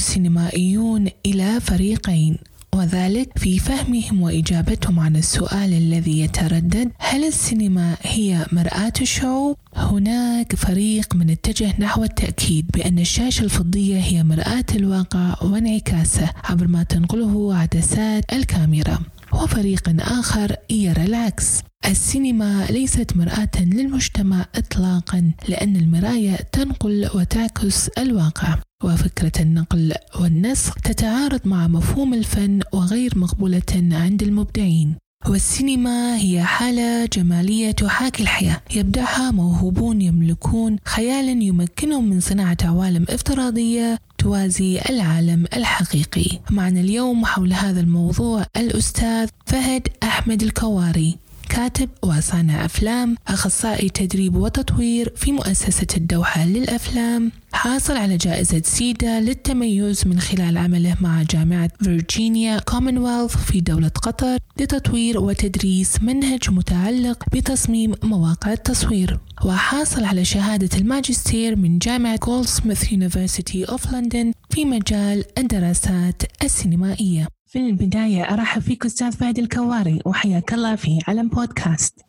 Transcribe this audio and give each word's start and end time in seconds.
السينمائيون 0.00 1.08
إلى 1.26 1.60
فريقين 1.60 2.38
وذلك 2.74 3.38
في 3.38 3.58
فهمهم 3.58 4.22
وإجابتهم 4.22 5.00
عن 5.00 5.16
السؤال 5.16 5.72
الذي 5.72 6.20
يتردد 6.20 6.90
هل 6.98 7.24
السينما 7.24 7.96
هي 8.02 8.46
مرآة 8.52 8.92
الشعوب؟ 9.00 9.56
هناك 9.76 10.54
فريق 10.56 11.14
من 11.14 11.30
اتجه 11.30 11.74
نحو 11.78 12.04
التأكيد 12.04 12.66
بأن 12.74 12.98
الشاشة 12.98 13.42
الفضية 13.44 13.98
هي 14.00 14.22
مرآة 14.24 14.64
الواقع 14.74 15.34
وانعكاسه 15.42 16.30
عبر 16.44 16.66
ما 16.68 16.82
تنقله 16.82 17.54
عدسات 17.54 18.32
الكاميرا 18.32 18.98
وفريق 19.32 19.94
آخر 20.00 20.56
يرى 20.70 21.04
العكس. 21.04 21.60
السينما 21.86 22.66
ليست 22.70 23.16
مرآة 23.16 23.50
للمجتمع 23.56 24.46
إطلاقا 24.54 25.32
لأن 25.48 25.76
المراية 25.76 26.36
تنقل 26.36 27.10
وتعكس 27.14 27.88
الواقع. 27.88 28.58
وفكرة 28.84 29.42
النقل 29.42 29.92
والنسخ 30.20 30.74
تتعارض 30.74 31.40
مع 31.44 31.68
مفهوم 31.68 32.14
الفن 32.14 32.60
وغير 32.72 33.18
مقبولة 33.18 33.62
عند 33.92 34.22
المبدعين. 34.22 34.96
والسينما 35.26 36.16
هي 36.16 36.42
حالة 36.42 37.06
جمالية 37.06 37.70
تحاكي 37.70 38.22
الحياة. 38.22 38.60
يبدعها 38.76 39.30
موهوبون 39.30 40.02
يملكون 40.02 40.76
خيالا 40.84 41.42
يمكنهم 41.42 42.08
من 42.08 42.20
صناعة 42.20 42.56
عوالم 42.64 43.06
افتراضية 43.08 43.98
توازي 44.20 44.80
العالم 44.90 45.46
الحقيقي. 45.56 46.38
معنا 46.50 46.80
اليوم 46.80 47.24
حول 47.24 47.52
هذا 47.52 47.80
الموضوع 47.80 48.46
الأستاذ 48.56 49.28
فهد 49.46 49.88
أحمد 50.02 50.42
الكواري. 50.42 51.18
كاتب 51.50 51.88
وصانع 52.02 52.64
أفلام 52.64 53.16
أخصائي 53.28 53.88
تدريب 53.88 54.36
وتطوير 54.36 55.12
في 55.16 55.32
مؤسسة 55.32 55.86
الدوحة 55.96 56.46
للأفلام 56.46 57.32
حاصل 57.52 57.96
على 57.96 58.16
جائزة 58.16 58.62
سيدا 58.64 59.20
للتميز 59.20 60.06
من 60.06 60.20
خلال 60.20 60.58
عمله 60.58 60.96
مع 61.00 61.22
جامعة 61.22 61.70
فيرجينيا 61.82 62.58
كومنولث 62.58 63.36
في 63.36 63.60
دولة 63.60 63.88
قطر 63.88 64.38
لتطوير 64.60 65.18
وتدريس 65.18 66.02
منهج 66.02 66.50
متعلق 66.50 67.24
بتصميم 67.32 67.94
مواقع 68.02 68.52
التصوير. 68.52 69.18
وحاصل 69.44 70.04
على 70.04 70.24
شهادة 70.24 70.78
الماجستير 70.78 71.56
من 71.56 71.78
جامعة 71.78 72.18
جولدسميث 72.26 72.92
يونيفرسيتي 72.92 73.64
أوف 73.64 73.92
لندن 73.92 74.32
في 74.50 74.64
مجال 74.64 75.24
الدراسات 75.38 76.22
السينمائية. 76.44 77.39
في 77.52 77.58
البداية 77.58 78.22
أرحب 78.22 78.62
فيك 78.62 78.84
أستاذ 78.84 79.12
فهد 79.12 79.38
الكواري 79.38 80.00
وحياك 80.06 80.54
الله 80.54 80.76
في 80.76 80.98
علم 81.08 81.28
بودكاست. 81.28 82.06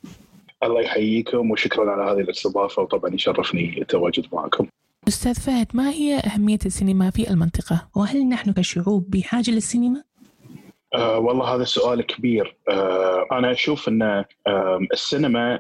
الله 0.64 0.82
يحييكم 0.82 1.52
وشكرا 1.52 1.92
على 1.92 2.12
هذه 2.12 2.24
الاستضافة 2.24 2.82
وطبعا 2.82 3.14
يشرفني 3.14 3.82
التواجد 3.82 4.26
معكم. 4.34 4.68
أستاذ 5.08 5.34
فهد 5.34 5.68
ما 5.74 5.90
هي 5.90 6.18
أهمية 6.18 6.60
السينما 6.66 7.10
في 7.10 7.30
المنطقة؟ 7.30 7.88
وهل 7.96 8.30
نحن 8.30 8.54
كشعوب 8.54 9.10
بحاجة 9.10 9.52
للسينما؟ 9.52 10.04
أه 10.96 11.18
والله 11.20 11.56
هذا 11.56 11.64
سؤال 11.64 12.02
كبير. 12.02 12.58
أه 12.70 13.26
أنا 13.32 13.52
أشوف 13.52 13.88
أن 13.88 14.02
أه 14.02 14.26
السينما 14.94 15.60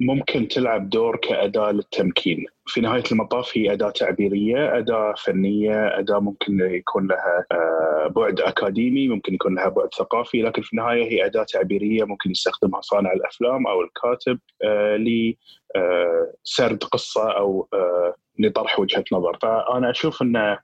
ممكن 0.00 0.48
تلعب 0.48 0.90
دور 0.90 1.16
كأداة 1.16 1.70
للتمكين. 1.70 2.46
في 2.66 2.80
نهاية 2.80 3.02
المطاف 3.12 3.58
هي 3.58 3.72
أداة 3.72 3.90
تعبيرية 3.90 4.78
أداة 4.78 5.14
فنية 5.24 5.98
أداة 5.98 6.18
ممكن 6.18 6.60
يكون 6.60 7.06
لها 7.06 7.44
آه، 7.52 8.06
بعد 8.16 8.40
أكاديمي 8.40 9.08
ممكن 9.08 9.34
يكون 9.34 9.54
لها 9.54 9.68
بعد 9.68 9.88
ثقافي 9.98 10.42
لكن 10.42 10.62
في 10.62 10.72
النهاية 10.72 11.04
هي 11.12 11.26
أداة 11.26 11.42
تعبيرية 11.42 12.04
ممكن 12.04 12.30
يستخدمها 12.30 12.80
صانع 12.80 13.12
الأفلام 13.12 13.66
أو 13.66 13.80
الكاتب 13.80 14.38
آه، 14.64 14.96
لسرد 14.96 16.84
قصة 16.84 17.30
أو 17.30 17.68
آه، 17.72 18.14
لطرح 18.38 18.80
وجهة 18.80 19.04
نظر. 19.12 19.38
فأنا 19.42 19.90
أشوف 19.90 20.22
أن 20.22 20.56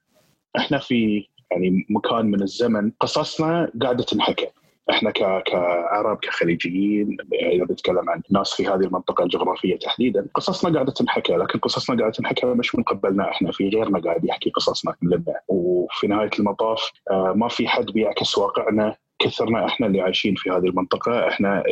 إحنا 0.57 0.79
في 0.79 1.29
يعني 1.51 1.87
مكان 1.91 2.27
من 2.27 2.43
الزمن 2.43 2.91
قصصنا 3.01 3.73
قاعدة 3.83 4.05
تنحكى. 4.05 4.47
إحنا 4.91 5.11
كعرب 5.41 6.17
كخليجيين 6.23 7.17
إذا 7.33 7.65
بنتكلم 7.65 8.11
عن 8.11 8.23
ناس 8.31 8.53
في 8.55 8.67
هذه 8.67 8.81
المنطقة 8.81 9.25
الجغرافية 9.25 9.79
تحديدا 9.79 10.27
قصصنا 10.35 10.75
قاعدة 10.75 10.93
تنحكى 10.93 11.33
لكن 11.33 11.59
قصصنا 11.59 11.97
قاعدة 11.99 12.13
تنحكى 12.13 12.47
مش 12.47 12.75
من 12.75 12.83
قبلنا 12.83 13.31
إحنا 13.31 13.53
في 13.53 13.69
غيرنا 13.69 13.99
قاعد 13.99 14.25
يحكي 14.25 14.51
قصصنا 14.51 14.95
لنا. 15.03 15.25
وفي 15.49 16.07
نهاية 16.07 16.31
المطاف 16.39 16.91
آه، 17.11 17.33
ما 17.37 17.49
في 17.49 17.69
حد 17.69 17.85
بيعكس 17.85 18.39
واقعنا 18.39 18.97
كثرنا 19.19 19.67
إحنا 19.67 19.87
اللي 19.87 20.01
عايشين 20.01 20.35
في 20.35 20.51
هذه 20.51 20.67
المنطقة. 20.67 21.29
إحنا 21.29 21.65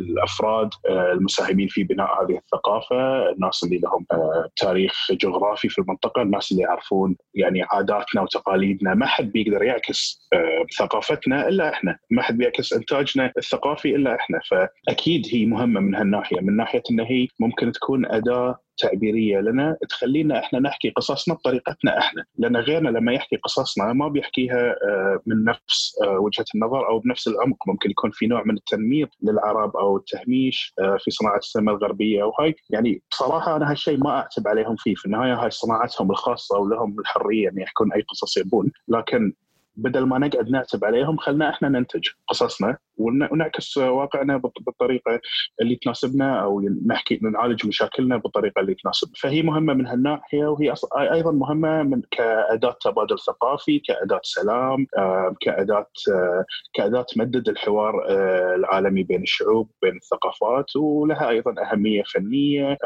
الأفراد 0.00 0.70
آه، 0.88 1.12
المساهمين 1.12 1.68
في 1.68 1.84
بناء 1.84 2.24
هذه 2.24 2.36
الثقافة 2.36 3.30
الناس 3.30 3.64
اللي 3.64 3.78
لهم 3.78 4.06
آه، 4.12 4.48
تاريخ 4.56 4.92
جغرافي 5.10 5.68
في 5.68 5.78
المنطقة 5.78 6.22
الناس 6.22 6.52
اللي 6.52 6.62
يعرفون 6.62 7.16
يعني 7.34 7.62
عاداتنا 7.62 8.22
وتقاليدنا. 8.22 8.94
ما 8.94 9.06
حد 9.06 9.32
بيقدر 9.32 9.62
يعكس 9.62 10.28
آه، 10.32 10.66
ثقافتنا 10.78 11.48
إلا 11.48 11.72
إحنا. 11.72 11.98
ما 12.10 12.22
حد 12.22 12.38
بيعكس 12.38 12.72
إنتاجنا 12.72 13.32
الثقافي 13.38 13.96
إلا 13.96 14.14
إحنا. 14.14 14.40
فأكيد 14.50 15.26
هي 15.32 15.46
مهمة 15.46 15.80
من 15.80 15.94
هالناحية. 15.94 16.40
من 16.40 16.56
ناحية 16.56 16.82
إن 16.90 17.00
هي 17.00 17.26
ممكن 17.40 17.72
تكون 17.72 18.06
أداة 18.06 18.58
تعبيرية 18.78 19.38
لنا 19.38 19.76
تخلينا 19.88 20.38
إحنا 20.38 20.58
نحكي 20.58 20.90
قصصنا 20.90 21.34
بطريقتنا 21.34 21.98
إحنا، 21.98 22.24
لأن 22.38 22.56
غيرنا 22.56 22.88
لما 22.88 23.12
يحكي 23.12 23.36
قصصنا 23.36 23.92
ما 23.92 24.08
بيحكيها 24.08 24.70
آه، 24.70 25.20
من 25.26 25.44
نفس 25.44 25.96
آه، 26.04 26.18
وجهة 26.18 26.44
النظر 26.54 26.88
أو 26.88 26.98
بنفس 26.98 27.28
العمق، 27.28 27.56
ممكن 27.68 27.90
يكون 27.90 28.10
في 28.10 28.26
نوع 28.26 28.42
من 28.44 28.56
التنميط 28.56 29.08
للعرب 29.22 29.76
أو 29.76 29.96
التهميش 29.96 30.74
آه، 30.80 30.96
في 31.00 31.10
صناعة 31.10 31.38
السينما 31.38 31.72
الغربية 31.72 32.24
وهاي 32.24 32.54
يعني 32.70 33.02
بصراحه 33.10 33.56
أنا 33.56 33.70
هالشيء 33.70 33.98
ما 33.98 34.10
أعتب 34.10 34.48
عليهم 34.48 34.76
فيه، 34.76 34.94
في 34.94 35.06
النهاية 35.06 35.34
هاي 35.34 35.50
صناعتهم 35.50 36.10
الخاصة 36.10 36.58
ولهم 36.58 37.00
الحرية 37.00 37.48
إن 37.48 37.58
يحكون 37.58 37.92
أي 37.92 38.02
قصص 38.02 38.36
يبون، 38.36 38.72
لكن 38.88 39.32
بدل 39.76 40.04
ما 40.06 40.18
نقعد 40.18 40.50
نعتب 40.50 40.84
عليهم 40.84 41.16
خلنا 41.16 41.50
إحنا 41.50 41.68
ننتج 41.68 42.08
قصصنا 42.28 42.76
ونعكس 42.96 43.76
واقعنا 43.76 44.36
بالطريقة 44.36 45.20
اللي 45.62 45.76
تناسبنا 45.76 46.42
أو 46.42 46.60
نحكي 46.86 47.18
نعالج 47.22 47.66
مشاكلنا 47.66 48.16
بالطريقة 48.16 48.60
اللي 48.60 48.74
تناسبنا 48.74 49.14
فهي 49.20 49.42
مهمة 49.42 49.74
من 49.74 49.86
هالناحية 49.86 50.46
وهي 50.46 50.74
أيضا 50.96 51.32
مهمة 51.32 51.82
من 51.82 52.02
كأداة 52.10 52.76
تبادل 52.80 53.18
ثقافي 53.18 53.78
كأداة 53.78 54.20
سلام 54.22 54.86
آه، 54.98 55.34
كأداة 55.40 55.86
آه، 56.12 56.44
كأداة 56.74 57.02
تمدد 57.02 57.48
الحوار 57.48 58.06
آه، 58.08 58.54
العالمي 58.54 59.02
بين 59.02 59.22
الشعوب 59.22 59.70
بين 59.82 59.96
الثقافات 59.96 60.76
ولها 60.76 61.28
أيضا 61.28 61.54
أهمية 61.62 62.02
فنية 62.02 62.76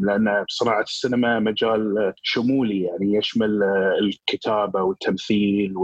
لأن 0.00 0.44
صناعة 0.48 0.82
السينما 0.82 1.38
مجال 1.38 2.12
شمولي 2.22 2.82
يعني 2.82 3.14
يشمل 3.14 3.62
الكتابة 4.00 4.82
والتمثيل 4.82 5.76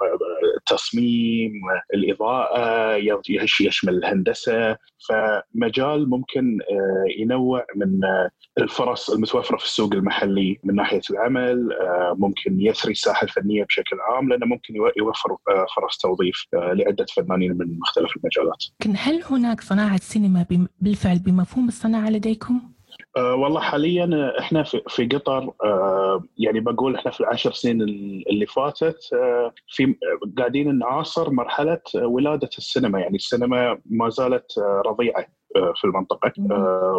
والتصميم 0.00 1.52
الإضاءة 1.94 2.96
يشمل 3.60 3.94
الهندسة 3.94 4.76
فمجال 5.08 6.10
ممكن 6.10 6.58
آه، 6.70 7.04
ينوع 7.18 7.66
من 7.76 8.04
آه، 8.04 8.30
الفرص 8.58 9.10
المتوفرة 9.10 9.56
في 9.56 9.64
السوق 9.64 9.94
المحلي 9.94 10.58
من 10.64 10.74
ناحية 10.74 11.00
العمل 11.10 11.72
آه، 11.72 12.16
ممكن 12.18 12.60
يثري 12.60 12.92
الساحة 12.92 13.24
الفنية 13.24 13.64
بشكل 13.64 13.96
عام 14.00 14.28
لأنه 14.28 14.46
ممكن 14.46 14.74
يوفر 14.96 15.36
فرص 15.76 15.98
توظيف 15.98 16.46
لعدة 16.52 17.06
فنانين 17.16 17.52
من 17.52 17.78
مختلف 17.78 18.16
المجالات. 18.16 18.64
لكن 18.80 18.94
هل 18.96 19.22
هناك 19.30 19.60
صناعة 19.60 20.00
سينما 20.00 20.46
بالفعل 20.80 21.18
بمفهوم 21.18 21.68
الصناعة 21.68 22.10
لديكم؟ 22.10 22.75
أه 23.16 23.34
والله 23.34 23.60
حاليا 23.60 24.32
إحنا 24.38 24.62
في, 24.62 25.06
قطر 25.06 25.52
أه 25.64 26.22
يعني 26.38 26.60
بقول 26.60 26.94
إحنا 26.96 27.10
في 27.10 27.20
العشر 27.20 27.52
سنين 27.52 27.82
اللي 28.30 28.46
فاتت 28.46 28.98
أه 29.14 29.52
في 29.68 29.94
قاعدين 30.38 30.78
نعاصر 30.78 31.30
مرحلة 31.30 31.80
ولادة 31.94 32.50
السينما. 32.58 33.00
يعني 33.00 33.16
السينما 33.16 33.78
ما 33.86 34.08
زالت 34.08 34.58
رضيعة 34.86 35.26
في 35.76 35.84
المنطقة 35.84 36.32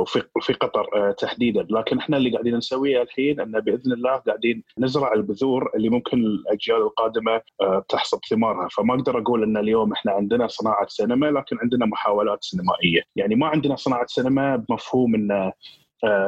وفي 0.01 0.23
في 0.41 0.53
قطر 0.53 1.11
تحديدا. 1.11 1.67
لكن 1.69 1.97
إحنا 1.97 2.17
اللي 2.17 2.31
قاعدين 2.31 2.55
نسويه 2.55 3.01
الحين 3.01 3.39
إن 3.39 3.51
بإذن 3.59 3.91
الله 3.93 4.15
قاعدين 4.15 4.63
نزرع 4.79 5.13
البذور 5.13 5.71
اللي 5.75 5.89
ممكن 5.89 6.17
الأجيال 6.17 6.77
القادمة 6.81 7.41
تحصد 7.89 8.19
ثمارها. 8.29 8.67
فما 8.67 8.93
أقدر 8.95 9.17
أقول 9.19 9.43
إن 9.43 9.57
اليوم 9.57 9.93
إحنا 9.93 10.11
عندنا 10.11 10.47
صناعة 10.47 10.85
سينما 10.87 11.25
لكن 11.25 11.57
عندنا 11.61 11.85
محاولات 11.85 12.43
سينمائية. 12.43 13.01
يعني 13.15 13.35
ما 13.35 13.47
عندنا 13.47 13.75
صناعة 13.75 14.05
سينما 14.07 14.55
بمفهوم 14.55 15.15
إن 15.15 15.31
آه، 15.31 15.53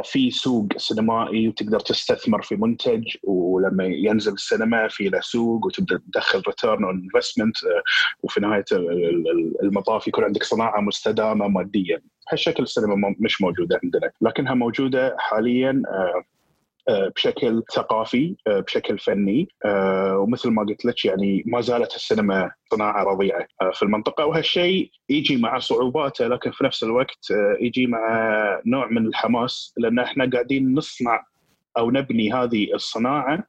في 0.04 0.32
سوق 0.32 0.68
سينمائي 0.78 1.48
وتقدر 1.48 1.80
تستثمر 1.80 2.42
في 2.42 2.56
منتج 2.56 3.16
ولما 3.24 3.86
ينزل 3.86 4.34
السينما 4.34 4.88
في 4.88 5.10
له 5.10 5.20
سوق 5.20 5.66
وتبدأ 5.66 5.98
تدخل 5.98 6.42
return 6.48 6.84
on 6.84 7.10
investment 7.14 7.56
وفي 8.24 8.40
نهاية 8.40 8.66
المطاف 9.64 10.08
يكون 10.08 10.24
عندك 10.24 10.44
صناعة 10.44 10.82
مستدامة 10.82 11.48
ماديا. 11.48 12.02
هالشكل 12.32 12.64
السينما 12.64 13.16
مش 13.20 13.42
موجودة 13.42 13.80
عندنا 13.84 14.12
لكنها 14.22 14.54
موجودة 14.54 15.16
حاليا 15.20 15.82
آه، 15.88 16.24
بشكل 17.16 17.64
ثقافي 17.74 18.36
بشكل 18.48 19.00
فني 19.00 19.48
ومثل 20.16 20.50
ما 20.50 20.64
قلت 20.64 20.86
لك 20.86 21.06
يعني 21.06 21.44
ما 21.46 21.62
زالت 21.62 21.96
السينما 21.96 22.52
صناعة 22.72 23.04
رضيعة. 23.04 23.48
في 23.74 23.84
المنطقة 23.84 24.26
وهالشيء 24.26 24.92
يجي 25.10 25.38
مع 25.38 25.60
صعوباته 25.60 26.28
لكن 26.28 26.52
في 26.52 26.64
نفس 26.64 26.84
الوقت 26.84 27.26
يجي 27.62 27.88
مع 27.88 28.00
نوع 28.66 28.88
من 28.88 29.08
الحماس 29.08 29.74
لأن 29.78 30.00
إحنا 30.00 30.30
قاعدين 30.34 30.74
نصنع 30.76 31.26
أو 31.78 31.92
نبني 31.92 32.34
هذه 32.34 32.74
الصناعة 32.74 33.44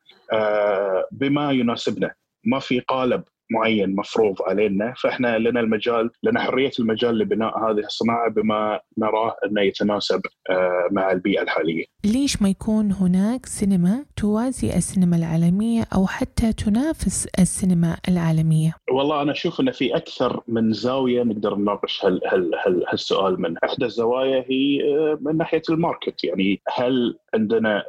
بما 1.12 1.52
يناسبنا. 1.52 2.14
ما 2.44 2.58
في 2.58 2.80
قالب. 2.80 3.22
معين 3.50 3.96
مفروض 3.96 4.42
علينا 4.42 4.94
فإحنا 5.02 5.38
لنا 5.38 5.60
المجال 5.60 6.10
لنا 6.22 6.40
حرية 6.40 6.70
المجال 6.80 7.18
لبناء 7.18 7.58
هذه 7.58 7.78
الصناعة 7.78 8.30
بما 8.30 8.80
نراه 8.98 9.36
أنه 9.44 9.62
يتناسب 9.62 10.20
آه، 10.50 10.88
مع 10.92 11.12
البيئة 11.12 11.42
الحالية. 11.42 11.84
ليش 12.04 12.42
ما 12.42 12.48
يكون 12.48 12.92
هناك 12.92 13.46
سينما 13.46 14.04
توازي 14.16 14.76
السينما 14.76 15.16
العالمية 15.16 15.84
أو 15.94 16.06
حتى 16.06 16.52
تنافس 16.52 17.28
السينما 17.38 17.96
العالمية؟ 18.08 18.74
والله 18.90 19.22
أنا 19.22 19.32
أشوف 19.32 19.60
انه 19.60 19.72
في 19.72 19.96
أكثر 19.96 20.40
من 20.48 20.72
زاوية 20.72 21.22
نقدر 21.22 21.54
نناقش 21.54 22.04
هال 22.04 22.20
هال 22.26 22.54
هال 22.66 22.84
هالسؤال 22.88 23.40
من 23.40 23.58
إحدى 23.64 23.84
الزوايا 23.84 24.44
هي 24.48 24.82
آه، 24.82 25.18
من 25.20 25.36
ناحية 25.36 25.62
الماركت 25.70 26.24
يعني 26.24 26.62
هل 26.76 27.18
عندنا 27.34 27.84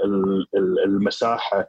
المساحة 0.85 1.67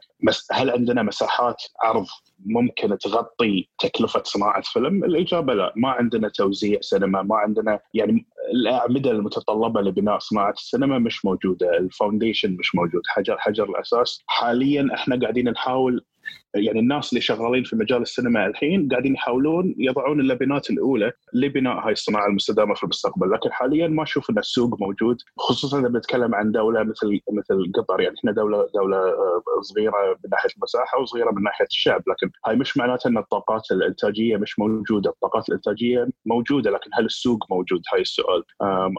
هل 0.51 0.69
عندنا 0.69 1.03
مساحات 1.03 1.63
عرض 1.83 2.05
ممكن 2.45 2.97
تغطي 2.97 3.69
تكلفة 3.79 4.23
صناعة 4.23 4.61
فيلم؟ 4.61 5.03
الإجابة 5.03 5.53
لا، 5.53 5.73
ما 5.75 5.89
عندنا 5.89 6.29
توزيع 6.29 6.81
سينما، 6.81 7.21
ما 7.21 7.35
عندنا 7.35 7.79
يعني 7.93 8.25
الأعمدة 8.53 9.11
المتطلبة 9.11 9.81
لبناء 9.81 10.19
صناعة 10.19 10.51
السينما 10.51 10.99
مش 10.99 11.25
موجودة، 11.25 11.77
ال 11.77 11.84
foundation 11.84 12.57
مش 12.59 12.75
موجود، 12.75 13.01
حجر 13.07 13.37
حجر 13.37 13.69
الأساس، 13.69 14.23
حاليا 14.27 14.89
إحنا 14.93 15.19
قاعدين 15.19 15.49
نحاول 15.49 16.05
يعني 16.55 16.79
الناس 16.79 17.09
اللي 17.09 17.21
شغالين 17.21 17.63
في 17.63 17.75
مجال 17.75 18.01
السينما 18.01 18.45
الحين 18.45 18.89
قاعدين 18.89 19.13
يحاولون 19.13 19.75
يضعون 19.77 20.19
اللبنات 20.19 20.69
الأولى 20.69 21.11
لبناء 21.33 21.85
هاي 21.85 21.91
الصناعة 21.91 22.27
المستدامة 22.27 22.73
في 22.73 22.83
المستقبل، 22.83 23.31
لكن 23.31 23.51
حاليا 23.51 23.87
ما 23.87 24.03
أشوف 24.03 24.29
ان 24.29 24.37
السوق 24.37 24.81
موجود، 24.81 25.17
خصوصا 25.37 25.79
إذا 25.79 25.87
بنتكلم 25.87 26.35
عن 26.35 26.51
دولة 26.51 26.83
مثل 26.83 27.19
مثل 27.31 27.71
قطر 27.75 28.01
يعني 28.01 28.15
إحنا 28.19 28.31
دولة 28.31 28.67
دولة 28.75 28.97
آه، 28.97 29.43
صغيرة 29.61 30.17
من 30.23 30.29
ناحية 30.31 30.49
المساحة 30.57 30.99
وصغيرة 30.99 31.31
من 31.31 31.43
ناحية 31.43 31.65
الشعب، 31.65 32.01
لكن 32.07 32.31
هاي 32.45 32.55
مش 32.55 32.77
معناته 32.77 33.07
إن 33.07 33.17
الطاقات 33.17 33.71
الإنتاجية 33.71 34.37
مش 34.37 34.59
موجودة، 34.59 35.09
الطاقات 35.09 35.49
الإنتاجية 35.49 36.07
موجودة 36.25 36.71
لكن 36.71 36.89
هل 36.93 37.05
السوق 37.05 37.51
موجود؟ 37.51 37.81
هاي 37.93 38.01
السؤال. 38.01 38.43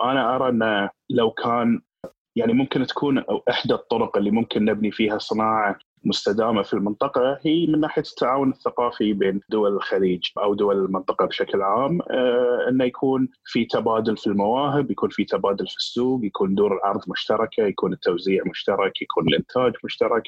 أنا 0.04 0.36
أرى 0.36 0.48
ان 0.48 0.88
لو 1.10 1.30
كان 1.30 1.80
يعني 2.36 2.52
ممكن 2.52 2.86
تكون 2.86 3.24
إحدى 3.50 3.74
الطرق 3.74 4.16
اللي 4.16 4.30
ممكن 4.30 4.64
نبني 4.64 4.90
فيها 4.90 5.18
صناعة 5.18 5.78
مستدامة 6.04 6.62
في 6.62 6.74
المنطقة 6.74 7.38
هي 7.42 7.66
من 7.66 7.80
ناحية 7.80 8.02
التعاون 8.02 8.50
الثقافي 8.50 9.12
بين 9.12 9.40
دول 9.48 9.72
الخليج 9.72 10.22
أو 10.38 10.54
دول 10.54 10.84
المنطقة 10.84 11.26
بشكل 11.26 11.62
عام 11.62 12.00
آه، 12.10 12.68
إنه 12.68 12.84
يكون 12.84 13.28
في 13.44 13.64
تبادل 13.64 14.16
في 14.16 14.26
المواهب، 14.26 14.90
يكون 14.90 15.08
في 15.08 15.24
تبادل 15.24 15.66
في 15.66 15.76
السوق، 15.76 16.24
يكون 16.24 16.54
دور 16.54 16.76
العرض 16.76 17.00
مشتركة، 17.08 17.66
يكون 17.66 17.92
التوزيع 17.92 18.42
مشترك، 18.46 19.02
يكون 19.02 19.28
الإنتاج 19.28 19.72
مشترك، 19.84 20.22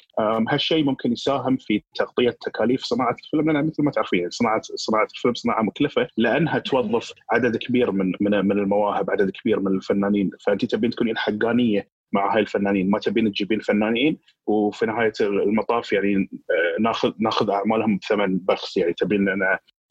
هالشيء 0.48 0.84
ممكن 0.84 1.12
يساهم 1.12 1.56
في 1.56 1.82
تغطية 1.94 2.36
تكاليف 2.40 2.84
صناعة 2.84 3.16
الفيلم 3.24 3.50
لأن 3.50 3.66
مثل 3.66 3.82
ما 3.82 3.90
تعرفين 3.90 4.30
صناعة 4.30 4.60
صناعة 4.74 5.08
الفيلم 5.14 5.34
صناعة 5.34 5.62
مكلفة 5.62 6.08
لأنها 6.16 6.58
توظف 6.58 7.12
عدد 7.32 7.56
كبير 7.56 7.90
من 7.90 8.12
من 8.20 8.46
من 8.46 8.58
المواهب، 8.58 9.10
عدد 9.10 9.30
كبير 9.30 9.60
من 9.60 9.76
الفنانين، 9.76 10.30
فأنت 10.46 10.64
تبين 10.64 10.90
تكونين 10.90 11.16
حقانية 11.16 11.88
مع 12.12 12.34
هاي 12.34 12.40
الفنانين 12.40 12.90
ما 12.90 12.98
تبين 12.98 13.32
تجيبين 13.32 13.60
فنانين 13.60 14.18
وفي 14.46 14.86
نهاية 14.86 15.12
المطاف 15.20 15.92
يعني 15.92 16.30
آه، 16.50 16.82
ناخذ 16.82 17.12
ناخذ 17.18 17.50
أعمالهم 17.50 17.98
بثمن 17.98 18.38
بخس 18.38 18.76
يعني. 18.76 18.92
تبين 18.92 19.28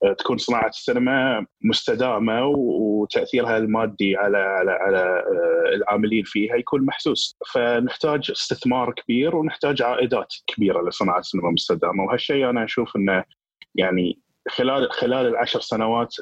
آه، 0.03 0.13
تكون 0.13 0.37
صناعة 0.37 0.67
السينما 0.67 1.45
مستدامة 1.61 2.45
وتأثيرها 2.45 3.57
المادي 3.57 4.15
على 4.15 4.37
على 4.37 4.71
على 4.71 4.97
آه، 4.97 5.75
العاملين 5.75 6.23
فيها 6.23 6.55
يكون 6.55 6.85
محسوس. 6.85 7.37
فنحتاج 7.53 8.31
استثمار 8.31 8.93
كبير 8.93 9.35
ونحتاج 9.35 9.81
عائدات 9.81 10.33
كبيرة 10.47 10.89
لصناعة 10.89 11.19
السينما 11.19 11.47
المستدامة. 11.47 12.03
وهالشيء 12.03 12.49
أنا 12.49 12.63
أشوف 12.63 12.95
إنه 12.95 13.23
يعني 13.75 14.19
خلال 14.49 14.91
خلال 14.91 15.27
العشر 15.27 15.59
سنوات 15.59 16.15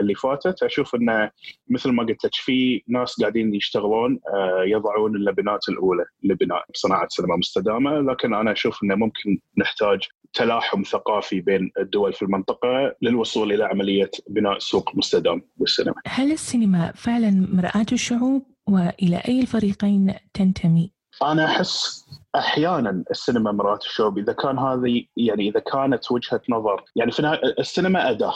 اللي 0.00 0.14
فاتت 0.14 0.62
أشوف 0.62 0.94
انه 0.94 1.30
مثل 1.68 1.90
ما 1.90 2.02
قلت 2.02 2.24
لك 2.24 2.34
في 2.34 2.82
ناس 2.88 3.20
قاعدين 3.20 3.54
يشتغلون 3.54 4.20
آه، 4.34 4.64
يضعون 4.66 5.16
اللبنات 5.16 5.68
الأولى 5.68 6.04
لبناء 6.22 6.64
صناعة 6.74 7.08
سينما 7.10 7.36
مستدامة 7.36 8.00
لكن 8.00 8.34
أنا 8.34 8.52
أشوف 8.52 8.84
إنه 8.84 8.94
ممكن 8.94 9.38
نحتاج 9.58 10.00
تلاحم 10.32 10.82
ثقافي 10.82 11.40
بين 11.40 11.70
الدول 11.78 12.12
في 12.12 12.22
المنطقة 12.22 12.94
للوصول 13.02 13.52
إلى 13.52 13.64
عملية 13.64 14.10
بناء 14.28 14.58
سوق 14.58 14.96
مستدام 14.96 15.42
للسينما. 15.60 15.94
هل 16.06 16.32
السينما 16.32 16.92
فعلا 16.92 17.46
مرآة 17.52 17.86
الشعوب 17.92 18.46
وإلى 18.68 19.22
أي 19.28 19.40
الفريقين 19.40 20.14
تنتمي؟ 20.34 20.92
أنا 21.22 21.44
أحس 21.44 22.04
أحيانا 22.36 23.04
السينما 23.10 23.52
مراه 23.52 23.78
الشعوب 23.84 24.18
إذا 24.18 24.32
كان 24.32 24.58
هذه 24.58 25.04
يعني 25.16 25.48
إذا 25.48 25.60
كانت 25.60 26.12
وجهة 26.12 26.40
نظر 26.48 26.84
يعني 26.96 27.12
في 27.12 27.38
السينما 27.58 28.10
أداة. 28.10 28.34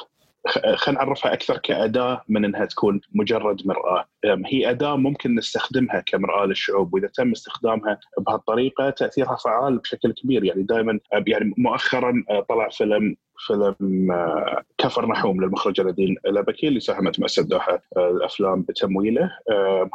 خلينا 0.49 1.05
نعرفها 1.05 1.33
أكثر 1.33 1.59
كأداة 1.59 2.23
من 2.29 2.45
إنها 2.45 2.65
تكون 2.65 3.01
مجرد 3.13 3.67
مرآة، 3.67 4.05
هي 4.25 4.71
أداة 4.71 4.97
ممكن 4.97 5.35
نستخدمها 5.35 6.01
كمرآة 6.07 6.47
للشعوب 6.47 6.95
وإذا 6.95 7.09
تم 7.09 7.31
استخدامها 7.31 7.99
بهالطريقة 8.19 8.91
تأثيرها 8.91 9.37
فعال 9.37 9.79
بشكل 9.79 10.13
كبير. 10.13 10.45
يعني 10.45 10.63
دائما 10.63 11.01
يعني 11.27 11.55
مؤخرا 11.59 12.25
آه، 12.31 12.41
طلع 12.41 12.69
فيلم 12.69 13.17
فيلم 13.47 14.13
آه، 14.13 14.63
كفر 14.79 15.07
نحوم 15.07 15.45
للمخرج 15.45 15.81
الذين 15.81 16.17
الابكي 16.27 16.69
اللي 16.69 16.81
ساهمت 16.81 17.21
مؤسسه 17.21 17.43
دوحة 17.43 17.83
آه، 17.97 18.11
الأفلام 18.11 18.63
بتمويله. 18.63 19.31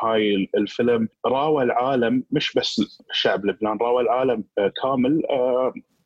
هاي 0.04 0.50
الفيلم 0.56 1.10
راوى 1.26 1.64
العالم 1.64 2.24
مش 2.32 2.54
بس 2.54 3.02
شعب 3.12 3.46
لبنان 3.46 3.78
راوى 3.82 4.02
العالم 4.04 4.44
كامل. 4.84 5.22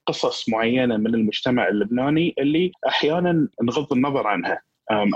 قصص 0.07 0.50
معينة 0.50 0.98
من 0.98 1.15
المجتمع 1.15 1.68
اللبناني 1.68 2.36
اللي 2.39 2.71
أحيانا 2.88 3.48
نغض 3.63 3.94
النظر 3.94 4.27
عنها. 4.27 4.62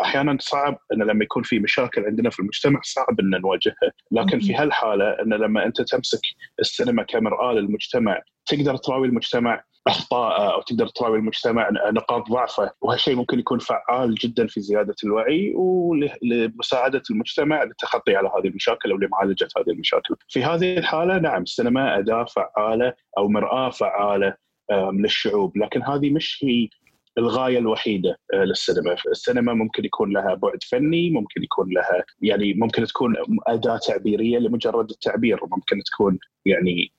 أحيانا 0.03 0.37
صعب 0.39 0.77
إن 0.93 1.03
لما 1.03 1.23
يكون 1.23 1.43
في 1.43 1.59
مشاكل 1.59 2.05
عندنا 2.05 2.29
في 2.29 2.39
المجتمع 2.39 2.79
صعب 2.83 3.19
إن 3.19 3.41
نواجهها، 3.41 3.91
لكن 4.11 4.39
في 4.39 4.55
هالحالة 4.55 5.09
إن 5.09 5.33
لما 5.33 5.65
أنت 5.65 5.81
تمسك 5.81 6.21
السينما 6.59 7.03
كمراه 7.03 7.53
للمجتمع 7.53 8.21
تقدر 8.45 8.77
تراوي 8.77 9.07
المجتمع 9.07 9.63
اخطاءه 9.87 10.53
أو 10.53 10.61
تقدر 10.61 10.87
تراوي 10.87 11.17
المجتمع 11.17 11.69
نقاط 11.91 12.29
ضعفه 12.29 12.71
وهالشيء 12.81 13.15
ممكن 13.15 13.39
يكون 13.39 13.59
فعال 13.59 14.15
جدا 14.15 14.47
في 14.47 14.61
زيادة 14.61 14.95
الوعي 15.03 15.53
ولمساعدة 15.55 17.01
المجتمع 17.11 17.63
للتخطي 17.63 18.15
على 18.15 18.27
هذه 18.27 18.47
المشاكل 18.47 18.91
أو 18.91 18.97
لمعالجة 18.97 19.47
هذه 19.57 19.69
المشاكل. 19.73 20.15
في 20.29 20.43
هذه 20.43 20.77
الحالة 20.77 21.17
نعم 21.17 21.41
السينما 21.41 21.99
أداة 21.99 22.23
فعالة 22.25 22.93
أو 23.17 23.27
مرآة 23.27 23.69
فعالة 23.69 24.35
للشعوب 24.71 25.57
لكن 25.57 25.83
هذه 25.83 26.09
مش 26.09 26.39
هي 26.43 26.69
الغاية 27.17 27.57
الوحيدة 27.57 28.19
آه، 28.33 28.43
للسينما، 28.43 28.95
السينما 29.11 29.53
ممكن 29.53 29.85
يكون 29.85 30.13
لها 30.13 30.33
بعد 30.33 30.63
فني، 30.63 31.09
ممكن 31.09 31.43
يكون 31.43 31.73
لها 31.73 32.03
يعني 32.21 32.53
ممكن 32.53 32.85
تكون 32.85 33.15
أداة 33.47 33.77
تعبيرية 33.77 34.37
لمجرد 34.37 34.89
التعبير، 34.89 35.39
ممكن 35.43 35.83
تكون 35.83 36.19
يعني 36.45 36.91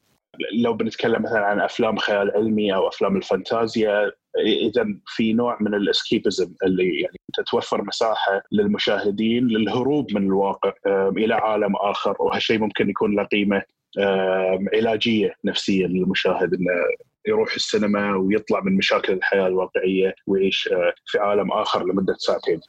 لو 0.53 0.75
بنتكلم 0.75 1.23
مثلا 1.23 1.47
عن 1.47 1.61
أفلام 1.61 1.97
خيال 1.97 2.31
علمي 2.31 2.75
أو 2.75 2.89
أفلام 2.89 3.17
الفانتازيا 3.17 4.13
اذا 4.45 4.87
في 5.07 5.33
نوع 5.33 5.59
من 5.61 5.75
الإسكيبزم 5.75 6.55
اللي 6.65 7.01
يعني 7.01 7.17
تتوفر 7.35 7.83
مساحة 7.85 8.43
للمشاهدين 8.53 9.47
للهروب 9.47 10.15
من 10.15 10.23
الواقع 10.27 10.73
إلى 10.87 11.35
عالم 11.35 11.77
آخر 11.77 12.17
وهالشيء 12.21 12.59
ممكن 12.59 12.91
يكون 12.91 13.17
له 13.17 13.23
قيمة 13.25 13.63
علاجية 14.75 15.35
نفسيه 15.45 15.87
للمشاهد 15.87 16.55
انه 16.55 16.71
يروح 17.27 17.55
السينما 17.55 18.17
ويطلع 18.17 18.61
من 18.61 18.77
مشاكل 18.77 19.13
الحياة 19.13 19.47
الواقعية 19.47 20.15
ويعيش 20.27 20.69
آه، 20.73 20.95
في 21.07 21.19
عالم 21.19 21.53
آخر 21.53 21.87
لمدة 21.87 22.15
ساعتين. 22.19 22.61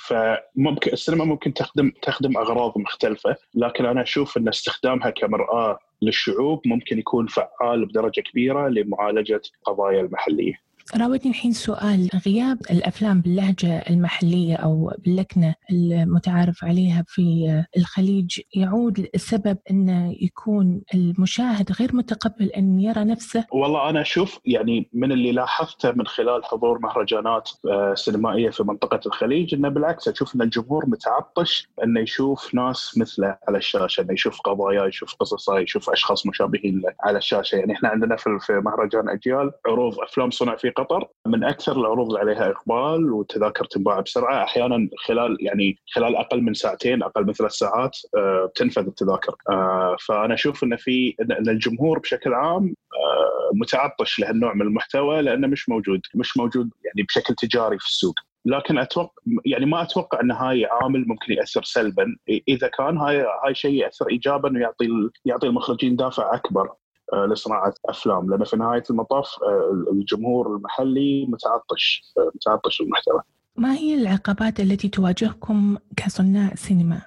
فممكن 0.00 0.92
السينما 0.92 1.24
ممكن 1.24 1.54
تخدم 1.54 1.92
تخدم 2.02 2.36
أغراض 2.36 2.78
مختلفة، 2.78 3.36
لكن 3.54 3.86
أنا 3.86 4.02
أشوف 4.02 4.36
أن 4.36 4.48
استخدامها 4.48 5.10
كمرآة 5.10 5.78
للشعوب 6.02 6.60
ممكن 6.66 6.98
يكون 6.98 7.26
فعال 7.26 7.86
بدرجة 7.86 8.20
كبيرة 8.20 8.68
لمعالجة 8.68 9.40
قضايا 9.64 10.00
المحلية. 10.00 10.63
راودني 10.96 11.30
الحين 11.30 11.52
سؤال 11.52 12.10
غياب 12.26 12.58
الأفلام 12.70 13.20
باللهجة 13.20 13.78
المحلية 13.90 14.56
أو 14.56 14.92
باللكنة 14.98 15.54
المتعارف 15.70 16.64
عليها 16.64 17.04
في 17.06 17.64
الخليج 17.76 18.40
يعود 18.54 19.08
السبب 19.14 19.58
أنه 19.70 20.16
يكون 20.20 20.82
المشاهد 20.94 21.72
غير 21.72 21.96
متقبل 21.96 22.46
أن 22.46 22.80
يرى 22.80 23.04
نفسه؟ 23.04 23.46
والله 23.52 23.90
أنا 23.90 24.00
أشوف 24.00 24.40
يعني 24.44 24.90
من 24.92 25.12
اللي 25.12 25.32
لاحظته 25.32 25.92
من 25.92 26.06
خلال 26.06 26.44
حضور 26.44 26.78
مهرجانات 26.78 27.50
آه، 27.70 27.94
سينمائية 27.94 28.50
في 28.50 28.62
منطقة 28.62 29.00
الخليج 29.06 29.54
أنه 29.54 29.68
بالعكس 29.68 30.08
أشوف 30.08 30.34
أن 30.34 30.42
الجمهور 30.42 30.86
متعطش 30.86 31.68
أنه 31.84 32.00
يشوف 32.00 32.54
ناس 32.54 32.98
مثله 32.98 33.36
على 33.48 33.58
الشاشة 33.58 34.00
أنه 34.00 34.12
يشوف 34.12 34.40
قضايا 34.40 34.86
يشوف 34.86 35.14
قصصه 35.14 35.58
يشوف 35.58 35.90
أشخاص 35.90 36.26
مشابهين 36.26 36.80
له 36.80 36.94
على 37.00 37.18
الشاشة. 37.18 37.56
يعني 37.56 37.72
إحنا 37.72 37.88
عندنا 37.88 38.16
في 38.16 38.52
مهرجان 38.64 39.08
أجيال 39.08 39.52
عروض 39.66 40.00
أفلام 40.00 40.30
صنع 40.30 40.56
في 40.56 40.70
قطر 40.84 41.08
من 41.26 41.44
أكثر 41.44 41.80
العروض 41.80 42.06
اللي 42.06 42.20
عليها 42.20 42.50
إقبال 42.50 43.12
والتذاكر 43.12 43.64
تنباع 43.64 44.00
بسرعة 44.00 44.44
أحيانا 44.44 44.88
خلال 45.06 45.36
يعني 45.40 45.78
خلال 45.94 46.16
أقل 46.16 46.42
من 46.42 46.54
ساعتين 46.54 47.02
أقل 47.02 47.26
من 47.26 47.32
ثلاث 47.32 47.52
ساعات 47.52 47.96
آه، 48.16 48.50
تنفذ 48.54 48.86
التذاكر. 48.86 49.34
آه، 49.50 49.96
فأنا 50.08 50.34
أشوف 50.34 50.64
إن 50.64 50.76
في 50.76 51.14
إن 51.20 51.48
الجمهور 51.48 51.98
بشكل 51.98 52.34
عام 52.34 52.64
آه، 52.64 53.50
متعطش 53.54 54.18
لهالنوع 54.20 54.54
من 54.54 54.62
المحتوى 54.62 55.22
لأنه 55.22 55.46
مش 55.46 55.68
موجود 55.68 56.00
مش 56.14 56.36
موجود 56.36 56.70
يعني 56.84 57.06
بشكل 57.08 57.34
تجاري 57.34 57.78
في 57.78 57.86
السوق. 57.86 58.14
لكن 58.46 58.78
أتوقع 58.78 59.12
يعني 59.46 59.66
ما 59.66 59.82
أتوقع 59.82 60.20
إن 60.20 60.30
هاي 60.30 60.64
عامل 60.64 61.08
ممكن 61.08 61.32
يأثر 61.32 61.62
سلبا. 61.62 62.16
إذا 62.48 62.68
كان 62.68 62.98
هاي 62.98 63.26
هاي 63.44 63.54
شيء 63.54 63.72
يأثر 63.72 64.08
ايجابا 64.10 64.52
ويعطي 64.52 64.88
يعطي 65.24 65.46
المخرجين 65.46 65.96
دافع 65.96 66.34
أكبر. 66.34 66.68
لصناعة 67.12 67.74
أفلام 67.88 68.30
لأن 68.30 68.44
في 68.44 68.56
نهاية 68.56 68.82
المطاف 68.90 69.28
آه، 69.42 69.90
الجمهور 69.92 70.56
المحلي 70.56 71.26
متعطش 71.26 72.02
آه، 72.18 72.30
متعطش 72.34 72.80
المحتوى. 72.80 73.20
ما 73.56 73.74
هي 73.74 73.94
العقبات 73.94 74.60
التي 74.60 74.88
تواجهكم 74.88 75.76
كصناع 75.96 76.54
سينما؟ 76.54 77.02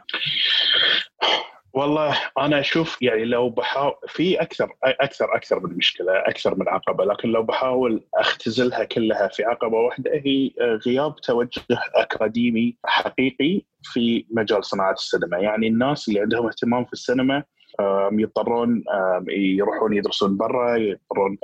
والله 1.74 2.18
أنا 2.38 2.60
أشوف 2.60 3.01
يعني 3.01 3.25
لو 3.25 3.50
بحاول 3.50 3.94
في 4.08 4.42
أكثر 4.42 4.70
أكثر 4.84 5.36
أكثر 5.36 5.60
من 5.60 5.77
مشكلة 5.77 6.12
أكثر 6.12 6.56
من 6.56 6.70
عقبة 6.70 7.06
لكن 7.06 7.30
لو 7.30 7.44
بحاول 7.44 8.04
أختزلها 8.16 8.84
كلها 8.84 9.27
في 9.27 9.44
عقبة 9.44 9.77
واحدة 9.77 10.12
هي 10.13 10.51
غياب 10.86 11.16
توجه 11.16 11.62
أكاديمي 11.96 12.77
حقيقي 12.86 13.62
في 13.84 14.25
مجال 14.32 14.66
صناعة 14.66 14.94
السينما، 14.94 15.38
يعني 15.38 15.68
الناس 15.68 16.08
اللي 16.08 16.20
عندهم 16.20 16.46
اهتمام 16.48 16.86
في 16.86 16.94
السينما 16.94 17.44
يضطرون 18.12 18.84
يروحون 19.29 19.93
يدرسون 19.93 20.38
برا 20.38 20.75
يضطرون 20.75 21.38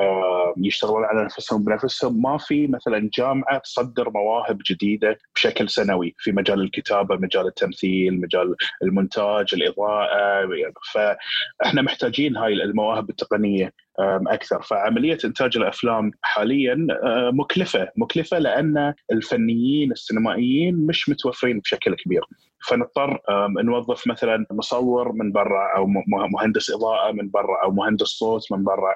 يشتغلون 0.58 1.06
على 1.06 1.24
نفسهم 1.24 1.64
بنفسهم. 1.64 2.22
ما 2.22 2.38
في 2.38 2.68
مثلا 2.68 3.10
جامعة 3.14 3.58
تصدر 3.58 4.10
مواهب 4.10 4.60
جديدة 4.66 5.18
بشكل 5.36 5.70
سنوي 5.70 6.16
في 6.18 6.32
مجال 6.32 6.62
الكتابة 6.62 7.16
مجال 7.16 7.48
التمثيل 7.48 8.22
مجال 8.22 8.56
المونتاج 8.84 9.48
الإضاءة 9.54 10.48
فإحنا 10.94 11.82
محتاجين 11.82 12.38
هاي 12.38 12.54
المواهب 12.54 13.10
التقنية. 13.10 13.74
أكثر. 14.00 14.62
فعملية 14.62 15.18
إنتاج 15.26 15.58
الأفلام 15.58 16.12
حاليا 16.22 16.88
مكلفة. 17.32 17.92
مكلفة 17.96 18.40
لأن 18.40 18.94
الفنيين 19.12 19.92
السينمائيين 19.92 20.88
مش 20.88 21.10
متوفرين 21.10 21.60
بشكل 21.60 21.96
كبير. 21.96 22.22
فنضطر 22.68 23.20
نوظف 23.64 24.08
مثلا 24.08 24.46
مصور 24.52 25.12
من 25.12 25.32
برا 25.32 25.76
أو 25.76 25.88
مهندس 26.34 26.72
إضاءة 26.72 27.12
من 27.12 27.30
برا 27.30 27.64
أو 27.64 27.72
مهندس 27.72 28.08
صوت 28.08 28.52
من 28.52 28.64
برا. 28.64 28.96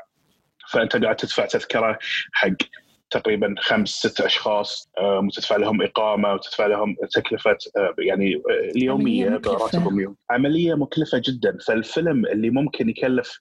فأنت 0.72 0.98
قاعد 0.98 1.16
تدفع 1.16 1.46
تذكرة 1.46 2.00
حق 2.34 2.58
تقريبا 3.10 3.56
خمس 3.60 3.90
ست 3.90 4.22
أشخاص 4.22 4.92
وتدفع 5.24 5.56
لهم 5.56 5.82
إقامة 5.82 6.34
وتدفع 6.34 6.66
لهم 6.66 6.96
تكلفة 7.12 7.58
يعني 8.00 8.42
اليومية 8.76 9.30
براتبهم 9.30 10.00
يوم 10.00 10.16
عملية 10.30 10.74
مكلفة 10.74 11.22
جدا. 11.26 11.58
فالفيلم 11.68 12.26
اللي 12.26 12.50
ممكن 12.50 12.90
يكلف 12.90 13.40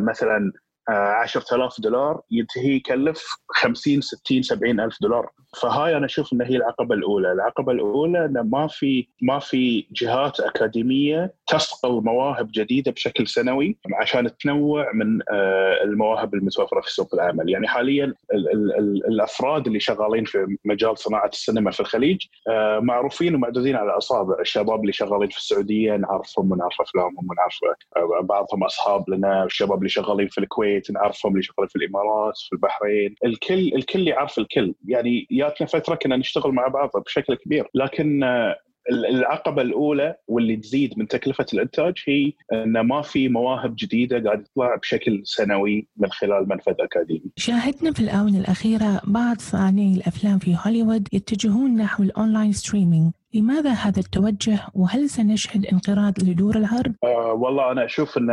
مثلا 0.00 0.52
10000 0.88 1.80
دولار 1.80 2.20
ينتهي 2.30 2.76
يكلف 2.76 3.24
50 3.48 4.00
60 4.00 4.42
70 4.42 4.80
ألف 4.80 4.96
دولار. 5.02 5.30
فهاي 5.62 5.96
أنا 5.96 6.06
أشوف 6.06 6.32
ان 6.32 6.42
هي 6.42 6.56
العقبة 6.56 6.94
الأولى، 6.94 7.32
العقبة 7.32 7.72
الأولى 7.72 8.24
إنه 8.24 8.42
ما 8.42 8.66
في 8.66 9.08
ما 9.22 9.38
في 9.38 9.86
جهات 9.92 10.40
أكاديمية 10.40 11.34
تصقل 11.46 12.02
مواهب 12.04 12.48
جديدة 12.52 12.92
بشكل 12.92 13.26
سنوي 13.28 13.76
عشان 13.94 14.36
تنوع 14.36 14.92
من 14.92 15.20
آه، 15.30 15.82
المواهب 15.84 16.34
المتوفرة 16.34 16.80
في 16.80 16.90
سوق 16.94 17.14
العمل، 17.14 17.50
يعني 17.50 17.68
حاليا 17.68 18.04
ال 18.04 18.52
ال 18.52 18.78
ال 18.78 19.06
الأفراد 19.06 19.66
اللي 19.66 19.80
شغالين 19.80 20.24
في 20.24 20.56
مجال 20.64 20.98
صناعة 20.98 21.28
السينما 21.28 21.70
في 21.70 21.80
الخليج 21.80 22.26
آه، 22.48 22.78
معروفين 22.78 23.34
ومعدودين 23.34 23.76
على 23.76 23.92
الأصابع، 23.92 24.40
الشباب 24.40 24.80
اللي 24.80 24.92
شغالين 24.92 25.28
في 25.28 25.38
السعودية 25.38 25.96
نعرفهم 25.96 26.52
ونعرف 26.52 26.80
أفلامهم 26.80 27.26
ونعرف 27.30 27.58
آه، 27.96 28.20
بعضهم 28.22 28.64
أصحاب 28.64 29.10
لنا، 29.10 29.44
الشباب 29.44 29.78
اللي 29.78 29.88
شغالين 29.88 30.28
في 30.28 30.38
الكويت 30.38 30.77
نعرفهم 30.90 31.32
اللي 31.32 31.42
شغالين 31.42 31.68
في 31.68 31.76
الإمارات 31.76 32.34
في 32.36 32.52
البحرين، 32.52 33.14
الكل 33.24 33.74
الكل 33.74 34.08
يعرف 34.08 34.38
الكل، 34.38 34.74
يعني 34.84 35.26
جاتنا 35.30 35.66
فترة 35.66 35.94
كنا 35.94 36.16
نشتغل 36.16 36.52
مع 36.52 36.68
بعض 36.68 36.90
بشكل 37.06 37.34
كبير. 37.34 37.68
لكن 37.74 38.22
آه، 38.22 38.56
العقبة 38.90 39.62
الأولى 39.62 40.14
واللي 40.28 40.56
تزيد 40.56 40.98
من 40.98 41.08
تكلفة 41.08 41.46
الإنتاج 41.54 41.94
هي 42.06 42.32
إن 42.52 42.80
ما 42.80 43.02
في 43.02 43.28
مواهب 43.28 43.74
جديدة 43.78 44.18
قاعدة 44.18 44.42
تطلع 44.42 44.76
بشكل 44.76 45.20
سنوي 45.24 45.88
من 45.96 46.10
خلال 46.10 46.48
منفذ 46.48 46.74
أكاديمي. 46.80 47.30
شاهدنا 47.36 47.92
في 47.92 48.00
الآونة 48.00 48.38
الأخيرة 48.38 49.00
بعض 49.04 49.38
صانعي 49.38 49.94
الأفلام 49.94 50.38
في 50.38 50.56
هوليوود 50.66 51.08
يتجهون 51.12 51.76
نحو 51.76 52.02
ال 52.02 52.09
online 52.09 52.52
streaming، 52.52 53.12
لماذا 53.34 53.70
هذا 53.70 54.00
التوجه 54.00 54.58
وهل 54.74 55.10
سنشهد 55.10 55.66
انقراض 55.66 56.14
لدور 56.22 56.56
العرض؟ 56.56 56.94
آه 57.04 57.32
والله 57.32 57.72
أنا 57.72 57.84
أشوف 57.84 58.18
إن 58.18 58.30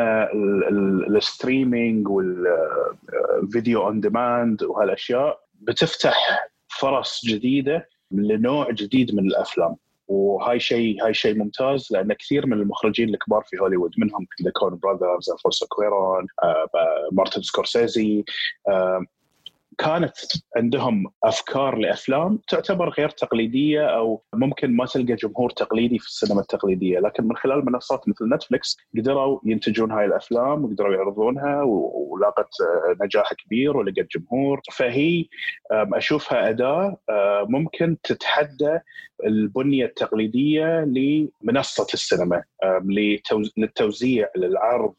ال 1.16 1.25
streaming 1.25 2.08
وال 2.08 2.59
video 2.59 3.88
on 3.88 4.02
demand 4.02 4.64
وهالأشياء 4.64 5.40
بتفتح 5.62 6.48
فرص 6.80 7.22
جديدة 7.26 7.88
لنوع 8.12 8.72
جديد 8.72 9.16
من 9.16 9.28
الأفلام 9.28 9.76
وهاي 10.08 10.60
شيء 10.60 11.06
هاي 11.06 11.14
شيء 11.14 11.38
ممتاز 11.38 11.88
لأن 11.92 12.14
كثير 12.14 12.46
من 12.46 12.54
المخرجين 12.54 13.10
الكبار 13.10 13.44
في 13.50 13.58
هوليوود 13.60 13.92
منهم 13.98 14.28
the 14.44 14.52
Coen 14.52 14.80
Brothers 14.84 15.30
الفونسو 15.30 15.66
كوارون 15.68 16.28
مارتن 17.12 17.42
سكورسيزي 17.42 18.26
كانت 19.78 20.14
عندهم 20.58 21.08
أفكار 21.24 21.78
لأفلام 21.78 22.40
تعتبر 22.48 22.90
غير 22.90 23.10
تقليدية 23.10 23.86
أو 23.86 24.24
ممكن 24.34 24.76
ما 24.76 24.86
تلقى 24.86 25.16
جمهور 25.16 25.50
تقليدي 25.50 26.00
في 26.00 26.06
السينما 26.06 26.42
التقليدية، 26.42 27.00
لكن 27.00 27.28
من 27.28 27.36
خلال 27.36 27.66
منصات 27.66 28.10
مثل 28.10 28.34
نتفلكس 28.34 28.78
قدروا 28.98 29.40
ينتجون 29.46 29.92
هاي 29.92 30.06
الأفلام 30.06 30.66
وقدروا 30.66 30.96
يعرضونها 30.96 31.64
ولاقت 31.64 32.50
نجاح 33.02 33.34
كبير 33.34 33.78
ولقت 33.78 34.08
جمهور، 34.18 34.62
فهي 34.72 35.26
أشوفها 35.72 36.50
أداة 36.50 36.98
ممكن 37.50 37.98
تتحدى 38.04 38.80
البنية 39.26 39.86
التقليدية 39.86 40.86
لمنصة 40.86 41.88
السينما. 41.94 42.44
للتوزيع 43.58 44.30
للعرض 44.38 44.94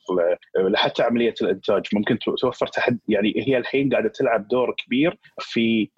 لحتى 0.56 1.02
عملية 1.02 1.35
الإنتاج. 1.42 1.82
ممكن 1.94 2.18
توفر 2.18 2.66
تحدي 2.66 2.99
يعني 3.08 3.35
هي 3.46 3.56
الحين 3.58 3.90
قاعدة 3.90 4.08
تلعب 4.08 4.49
دور 4.49 4.75
كبير 4.78 5.18
في 5.38 5.88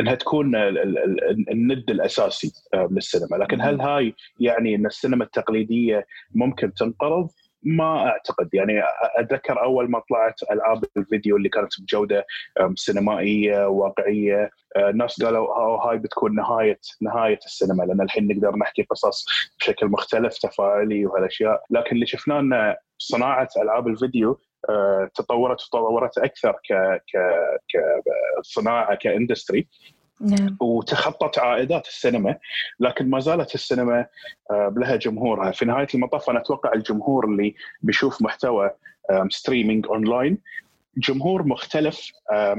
إنها 0.00 0.14
تكون 0.14 0.54
الند 1.50 1.90
الأساسي 1.90 2.52
للسينما. 2.74 3.36
لكن 3.36 3.60
هل 3.60 3.80
هاي 3.80 4.14
يعني 4.40 4.74
إن 4.74 4.86
السينما 4.86 5.24
التقليدية 5.24 6.06
ممكن 6.34 6.74
تنقرض؟ 6.74 7.28
ما 7.62 8.08
أعتقد. 8.08 8.48
يعني 8.52 8.82
أتذكر 9.16 9.62
أول 9.62 9.90
ما 9.90 10.02
طلعت 10.10 10.40
العاب 10.50 10.84
الفيديو 10.96 11.36
اللي 11.36 11.48
كانت 11.48 11.80
بجودة 11.80 12.26
سينمائية 12.74 13.68
واقعية 13.68 14.50
الناس 14.76 15.22
قالوا 15.22 15.54
هاي 15.56 15.98
بتكون 15.98 16.34
نهاية 16.34 16.80
نهاية 17.00 17.38
السينما 17.46 17.84
لأن 17.84 18.00
الحين 18.00 18.28
نقدر 18.28 18.56
نحكي 18.56 18.82
قصص 18.82 19.26
بشكل 19.60 19.86
مختلف 19.86 20.38
تفاعلي 20.38 21.06
وهالأشياء. 21.06 21.62
لكن 21.70 21.94
اللي 21.96 22.06
شفناه 22.06 22.40
إن 22.40 22.74
صناعة 22.98 23.48
ألعاب 23.62 23.88
الفيديو 23.88 24.40
تطورت 25.14 25.60
وتطورت 25.62 26.18
أكثر 26.18 26.52
ك 26.52 27.02
ك 27.12 27.40
كصناعه 28.42 28.94
كإندستري. 28.94 29.68
نعم. 30.20 30.56
وتخطت 30.60 31.38
عائدات 31.38 31.86
السينما 31.86 32.36
لكن 32.80 33.10
ما 33.10 33.20
زالت 33.20 33.54
السينما 33.54 34.06
آه، 34.50 34.74
لها 34.76 34.96
جمهورها. 34.96 35.50
في 35.50 35.64
نهاية 35.64 35.88
المطاف 35.94 36.30
أنا 36.30 36.40
أتوقع 36.40 36.72
الجمهور 36.72 37.24
اللي 37.24 37.54
بيشوف 37.82 38.22
محتوى 38.22 38.70
streaming 39.30 39.86
online 39.86 40.38
جمهور 40.96 41.46
مختلف 41.46 42.12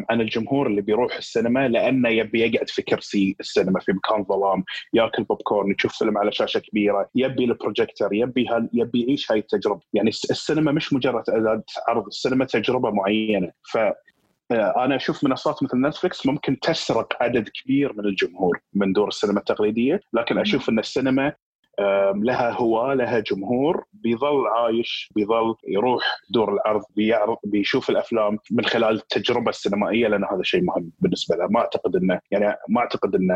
عن 0.10 0.22
الجمهور 0.22 0.68
اللي 0.68 0.82
بيروح 0.82 1.16
السينما 1.16 1.68
لأنه 1.68 2.10
يبي 2.10 2.40
يقعد 2.40 2.70
في 2.70 2.82
كرسي 2.82 3.36
السينما 3.40 3.80
في 3.80 3.92
مكان 3.92 4.24
ظلام 4.24 4.64
ياكل 4.94 5.24
بوب 5.24 5.42
كورن 5.42 5.72
يشوف 5.72 5.98
فيلم 5.98 6.18
على 6.18 6.32
شاشة 6.32 6.60
كبيرة 6.60 7.10
يبي 7.16 7.44
البروجيكتور 7.44 8.14
يبي 8.14 8.48
hall 8.48 8.70
يبي 8.74 9.02
يعيش 9.02 9.32
هاي 9.32 9.40
التجربة. 9.40 9.82
يعني 9.94 10.10
السينما 10.10 10.72
مش 10.72 10.94
مجرد 10.94 11.30
أداة 11.30 11.64
عرض 11.88 12.06
السينما 12.06 12.46
تجربة 12.46 12.92
معينة. 12.92 13.52
ف 13.74 13.78
أنا 14.52 14.96
أشوف 14.96 15.24
منصات 15.24 15.64
مثل 15.64 15.78
نتفلكس 15.78 16.26
ممكن 16.26 16.60
تسرق 16.60 17.24
عدد 17.24 17.50
كبير 17.50 17.94
من 17.94 18.06
الجمهور 18.06 18.60
من 18.74 18.94
دور 18.94 19.08
السينما 19.08 19.40
التقليدية 19.40 20.00
لكن 20.14 20.38
أشوف 20.38 20.70
إن 20.70 20.80
السينما 20.80 21.34
لها 22.16 22.52
هواة 22.52 22.94
لها 22.94 23.20
جمهور 23.20 23.86
بيظل 23.94 24.48
عايش 24.48 25.10
بيظل 25.16 25.56
يروح 25.68 26.04
دور 26.30 26.54
العرض 26.54 26.82
بيعرض 26.96 27.38
بيشوف 27.44 27.90
الأفلام 27.90 28.38
من 28.52 28.66
خلال 28.66 28.96
التجربة 28.96 29.50
السينمائية 29.50 30.08
لأن 30.08 30.24
هذا 30.24 30.44
شيء 30.44 30.64
مهم 30.64 30.92
بالنسبة 31.00 31.36
له. 31.36 31.48
ما 31.48 31.60
أعتقد 31.60 31.96
إنه 31.96 32.20
يعني 32.32 32.58
ما 32.70 32.82
أعتقد 32.82 33.16
إن 33.16 33.32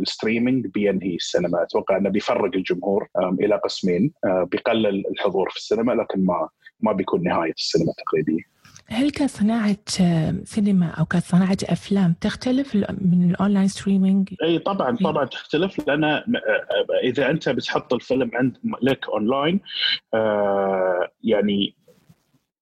ال 0.00 0.07
streaming 0.07 0.66
بينهي 0.66 1.14
السينما. 1.14 1.62
أتوقع 1.62 1.96
إنه 1.96 2.10
بيفرق 2.10 2.54
الجمهور 2.54 3.08
إلى 3.40 3.60
قسمين. 3.64 4.12
أه، 4.24 4.48
بيقلل 4.50 5.04
الحضور 5.10 5.50
في 5.50 5.56
السينما 5.56 5.92
لكن 5.92 6.24
ما 6.24 6.48
ما 6.80 6.92
بيكون 6.92 7.22
نهاية 7.22 7.52
السينما 7.58 7.90
التقليدية. 7.90 8.51
هل 8.92 9.10
كصناعة 9.10 9.76
سينما 10.44 10.86
أو 10.86 11.04
كصناعة 11.04 11.56
أفلام 11.64 12.14
تختلف 12.20 12.74
من 12.76 13.30
ال 13.30 13.35
online 13.35 13.68
streaming؟ 13.68 14.34
إي 14.42 14.58
طبعا 14.58 14.96
طبعا 14.96 15.24
تختلف 15.24 15.88
لأن 15.88 16.22
إذا 17.02 17.30
أنت 17.30 17.48
بتحط 17.48 17.94
الفيلم 17.94 18.30
عند 18.34 18.56
لك 18.82 19.08
أونلاين 19.08 19.60
آه 20.14 21.08
يعني 21.24 21.74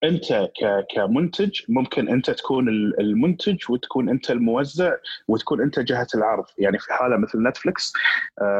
أنت 0.04 0.48
كمنتج 0.94 1.60
ممكن 1.68 2.08
أنت 2.08 2.30
تكون 2.30 2.68
المنتج 3.00 3.58
وتكون 3.70 4.08
أنت 4.08 4.30
الموزع 4.30 4.92
وتكون 5.28 5.60
أنت 5.62 5.80
جهة 5.80 6.06
العرض. 6.14 6.44
يعني 6.58 6.78
في 6.78 6.92
حالة 6.92 7.16
مثل 7.16 7.42
نتفلكس 7.48 7.92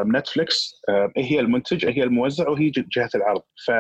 نتفلكس 0.07 0.83
هي 1.17 1.41
المنتج 1.41 1.87
هي 1.87 2.03
الموزع 2.03 2.49
وهي 2.49 2.71
جهة 2.71 3.11
العرض. 3.15 3.43
ف 3.67 3.71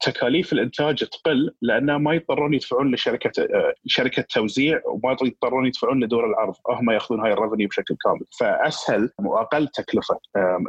تكاليف 0.00 0.52
الإنتاج 0.52 0.96
تقل 0.96 1.54
لأنه 1.62 1.98
ما 1.98 2.14
يضطرون 2.14 2.54
يدفعون 2.54 2.94
لشركة 2.94 3.42
آه، 3.42 3.74
شركة 3.86 4.22
توزيع 4.22 4.80
وما 4.86 5.16
يضطرون 5.22 5.66
يدفعون 5.66 6.04
لدور 6.04 6.26
العرض. 6.26 6.54
هم 6.68 6.90
يأخذون 6.90 7.20
هاي 7.20 7.32
ال 7.32 7.37
revenue 7.37 7.68
بشكل 7.68 7.96
كامل. 8.04 8.20
فأسهل 8.40 9.10
وأقل 9.18 9.68
تكلفة. 9.68 10.18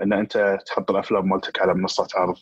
إن 0.04 0.14
أنت 0.14 0.58
تحط 0.66 0.92
الأفلام 0.92 1.30
مالتك 1.30 1.62
على 1.62 1.74
منصات 1.74 2.16
عرض 2.16 2.36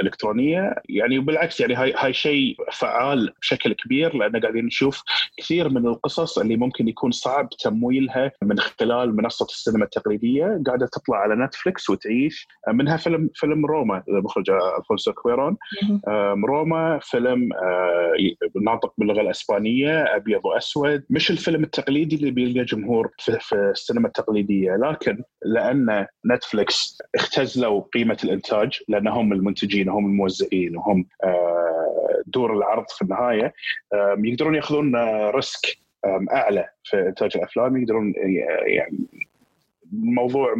إلكترونية. 0.00 0.74
يعني 0.88 1.18
بالعكس 1.18 1.60
يعني 1.60 1.74
هاي 1.74 1.94
هاي 1.96 2.12
شيء 2.12 2.56
فعال 2.72 3.32
بشكل 3.40 3.72
كبير 3.72 4.16
لأن 4.16 4.40
قاعدين 4.40 4.66
نشوف 4.66 5.02
كثير 5.38 5.68
من 5.68 5.86
القصص 5.86 6.38
اللي 6.38 6.56
ممكن 6.56 6.88
يكون 6.88 7.10
صعب 7.10 7.48
تمويلها 7.48 8.32
من 8.42 8.58
خلال 8.58 9.16
منصة 9.16 9.44
السينما 9.44 9.84
التقليدية 9.84 10.62
قاعدة 10.66 10.86
تطلع 10.86 11.16
على 11.16 11.34
نتفلكس 11.34 11.90
وتعيش، 11.90 12.48
منها 12.68 12.96
فيلم 12.96 13.30
فيلم 13.34 13.66
روما 13.66 14.02
المخرج 14.08 14.50
ألفونسو 14.50 15.12
كوارون. 15.12 15.56
روما 16.44 16.98
فيلم 17.02 17.52
آه، 17.52 18.12
ناطق 18.62 18.94
باللغة 18.98 19.20
الإسبانية 19.20 20.16
أبيض 20.16 20.46
وأسود. 20.46 21.04
مش 21.10 21.30
الفيلم 21.30 21.64
التقليدي 21.64 22.16
اللي 22.16 22.30
بيلقى 22.30 22.64
جمهور 22.64 23.10
في, 23.18 23.56
السينما 23.70 24.06
التقليدية 24.06 24.76
لكن 24.76 25.22
لأن 25.44 26.06
نتفلكس 26.26 26.98
اختزلوا 27.14 27.82
قيمة 27.94 28.16
الإنتاج 28.24 28.80
لانهم 28.88 29.32
المنتجين 29.32 29.88
وهم 29.88 30.06
الموزعين 30.06 30.76
وهم 30.76 31.06
آه، 31.24 32.22
دور 32.26 32.56
العرض 32.56 32.84
في 32.88 33.02
النهاية 33.02 33.52
يقدرون 34.18 34.54
يأخذون 34.54 34.96
risk 35.30 35.78
أعلى 36.32 36.68
في 36.84 37.08
إنتاج 37.08 37.30
الأفلام 37.36 37.76
يقدرون 37.76 38.12
يعني 38.66 38.98
الموضوع 39.92 40.54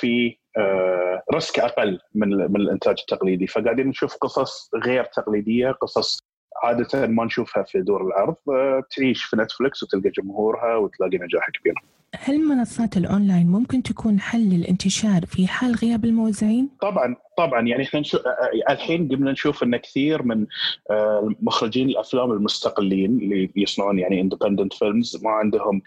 في 0.00 0.36
آه، 0.58 1.22
risk 1.34 1.58
أقل 1.58 1.98
من 2.14 2.28
من 2.28 2.60
الإنتاج 2.60 2.96
التقليدي 3.00 3.46
فقاعدين 3.46 3.86
نشوف 3.86 4.16
قصص 4.16 4.70
غير 4.84 5.04
تقليدية 5.04 5.70
قصص 5.70 6.18
عادة 6.62 7.06
ما 7.06 7.24
نشوفها 7.24 7.62
في 7.62 7.80
دور 7.80 8.06
العرض 8.06 8.34
آه، 8.48 8.82
تعيش 8.96 9.24
في 9.24 9.36
نتفلكس 9.36 9.82
وتلقى 9.82 10.10
جمهورها 10.10 10.76
وتلاقي 10.76 11.18
نجاح 11.18 11.50
كبير. 11.50 11.74
هل 12.16 12.40
منصات 12.40 12.96
الأونلاين 12.96 13.46
ممكن 13.46 13.82
تكون 13.82 14.20
حل 14.20 14.40
للانتشار 14.40 15.26
في 15.26 15.46
حال 15.46 15.74
غياب 15.74 16.04
الموزعين؟ 16.04 16.70
طبعا 16.80 17.16
طبعا 17.36 17.60
يعني 17.68 17.82
إحنا 17.82 18.00
نشوف 18.00 18.22
الحين 18.70 19.08
قمنا 19.08 19.32
نشوف 19.32 19.62
إن 19.62 19.76
كثير 19.76 20.22
من 20.22 20.46
آه، 20.90 21.34
مخرجين 21.42 21.88
الأفلام 21.88 22.32
المستقلين 22.32 23.18
اللي 23.18 23.50
يصنعون 23.56 23.98
يعني 23.98 24.20
independent 24.20 24.72
films 24.72 25.24
ما 25.24 25.30
عندهم 25.30 25.82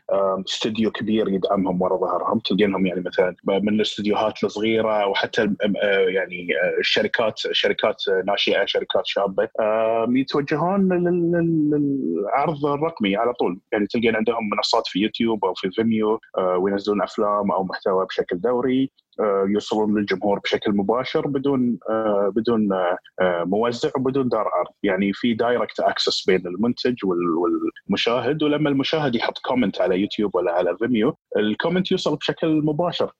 استوديو 0.47 0.91
كبير 0.91 1.29
يدعمهم 1.29 1.81
ورا 1.81 1.97
ظهرهم. 1.97 2.39
تلقينهم 2.39 2.85
يعني 2.85 3.01
مثلا 3.01 3.35
من 3.45 3.69
الاستديوهات 3.69 4.43
الصغيرة 4.43 5.07
وحتى 5.07 5.41
آه، 5.41 6.07
يعني 6.07 6.47
آه، 6.63 6.79
الشركات 6.79 7.39
شركات 7.51 8.03
ناشئة 8.25 8.65
شركات 8.65 9.05
شابة 9.05 9.49
يتوجهون 10.09 10.93
للعرض 11.73 12.65
الرقمي 12.65 13.15
على 13.15 13.34
طول. 13.34 13.60
يعني 13.71 13.88
تلقين 13.88 14.15
عندهم 14.15 14.49
منصات 14.49 14.88
في 14.88 14.99
يوتيوب 14.99 15.45
أو 15.45 15.53
في 15.53 15.71
فيميو 15.71 16.19
وينزلون 16.58 17.01
أفلام 17.01 17.51
أو 17.51 17.63
محتوى 17.63 18.05
بشكل 18.05 18.41
دوري. 18.41 18.91
يوصلون 19.47 19.97
للجمهور 19.99 20.39
بشكل 20.39 20.71
مباشر 20.71 21.28
بدون 21.28 21.78
آه، 21.89 22.32
بدون 22.36 22.73
آه، 22.73 23.43
موزع 23.43 23.89
وبدون 23.95 24.30
دار 24.30 24.47
عرض 24.47 24.73
يعني 24.84 25.13
في 25.13 25.34
direct 25.34 25.80
access 25.80 26.25
بين 26.25 26.47
المنتج 26.47 26.95
والمشاهد 27.06 28.43
ولما 28.43 28.69
المشاهد 28.69 29.15
يحط 29.15 29.38
comment 29.38 29.82
على 29.82 29.99
يوتيوب 30.01 30.36
ولا 30.36 30.51
على 30.51 30.78
فيميو 30.78 31.17
ال 31.38 31.44
comment 31.44 31.91
يوصل 31.91 32.15
بشكل 32.15 32.47
مباشر 32.47 33.12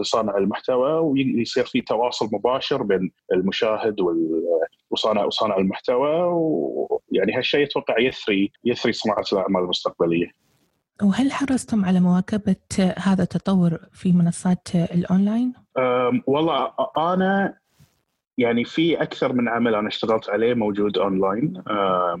لصانع 0.00 0.36
المحتوى 0.36 0.92
ويصير 0.92 1.64
في 1.64 1.80
تواصل 1.80 2.28
مباشر 2.32 2.82
بين 2.82 3.10
المشاهد 3.32 3.96
وصانع 4.90 5.24
وصانع 5.24 5.56
المحتوى 5.56 6.10
ويعني 6.22 7.32
هالشيء 7.36 7.66
أتوقع 7.66 8.00
يثري 8.00 8.52
يثري 8.64 8.92
صناعة 8.92 9.24
الأعمال 9.32 9.62
المستقبلية. 9.62 10.45
وهل 11.02 11.32
حرصتم 11.32 11.84
على 11.84 12.00
مواكبة 12.00 12.56
هذا 12.98 13.22
التطور 13.22 13.78
في 13.92 14.12
منصات 14.12 14.68
الأونلاين؟ 14.74 15.52
والله 16.26 16.72
أنا 16.98 17.58
يعني 18.38 18.64
في 18.64 19.02
أكثر 19.02 19.32
من 19.32 19.48
عمل 19.48 19.74
أنا 19.74 19.88
اشتغلت 19.88 20.30
عليه 20.30 20.54
موجود 20.54 20.98
أونلاين 20.98 21.62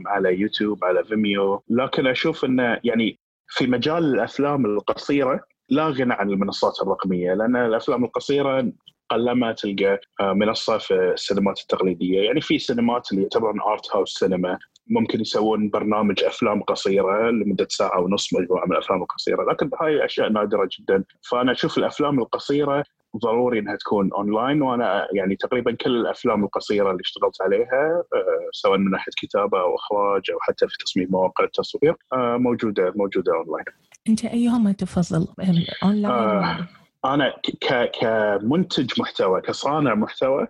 على 0.06 0.40
يوتيوب 0.40 0.84
على 0.84 1.04
فيميو 1.04 1.62
لكن 1.68 2.06
أشوف 2.06 2.44
أنه 2.44 2.80
يعني 2.84 3.18
في 3.48 3.66
مجال 3.66 4.14
الأفلام 4.14 4.66
القصيرة 4.66 5.40
لا 5.68 5.88
غنى 5.88 6.14
عن 6.14 6.30
المنصات 6.30 6.82
الرقمية 6.82 7.34
لأن 7.34 7.56
الأفلام 7.56 8.04
القصيرة 8.04 8.72
قلما 9.10 9.52
تلقى 9.52 10.00
منصة 10.20 10.78
في 10.78 10.94
السينمات 10.94 11.60
التقليدية، 11.60 12.20
يعني 12.22 12.40
في 12.40 12.58
سينمات 12.58 13.12
اللي 13.12 13.22
يعتبرون 13.22 13.60
art 13.60 13.96
house 13.96 14.14
cinema 14.18 14.58
ممكن 14.86 15.20
يسوون 15.20 15.70
برنامج 15.70 16.24
أفلام 16.24 16.62
قصيرة 16.62 17.30
لمدة 17.30 17.66
ساعة 17.70 18.00
ونص 18.00 18.34
مجموعة 18.34 18.66
من 18.66 18.72
الأفلام 18.72 19.02
القصيرة 19.02 19.52
لكن 19.52 19.70
هاي 19.80 20.04
أشياء 20.04 20.28
نادرة 20.28 20.68
جدا 20.78 21.04
فأنا 21.30 21.52
أشوف 21.52 21.78
الأفلام 21.78 22.18
القصيرة 22.18 22.84
ضروري 23.16 23.58
إنها 23.58 23.76
تكون 23.76 24.10
أونلاين 24.12 24.62
وأنا 24.62 25.08
يعني 25.12 25.36
تقريبا 25.36 25.72
كل 25.72 25.96
الأفلام 25.96 26.44
القصيرة 26.44 26.90
اللي 26.90 27.00
اشتغلت 27.00 27.42
عليها 27.42 28.04
آه، 28.14 28.48
سواء 28.52 28.78
من 28.78 28.90
ناحية 28.90 29.12
كتابة 29.16 29.60
أو 29.60 29.74
إخراج 29.74 30.22
أو 30.32 30.38
حتى 30.40 30.68
في 30.68 30.76
تصميم 30.84 31.08
مواقع 31.10 31.44
التصوير 31.44 31.94
آه، 32.12 32.36
موجودة 32.36 32.92
موجودة 32.96 33.32
أونلاين. 33.34 33.64
أنت 34.08 34.24
أيهما 34.24 34.72
تفضل 34.72 35.26
أونلاين؟ 35.82 36.12
آه 36.12 36.68
أنا 37.04 37.34
كمنتج 38.00 39.00
محتوى 39.00 39.40
كصانع 39.40 39.94
محتوى 39.94 40.46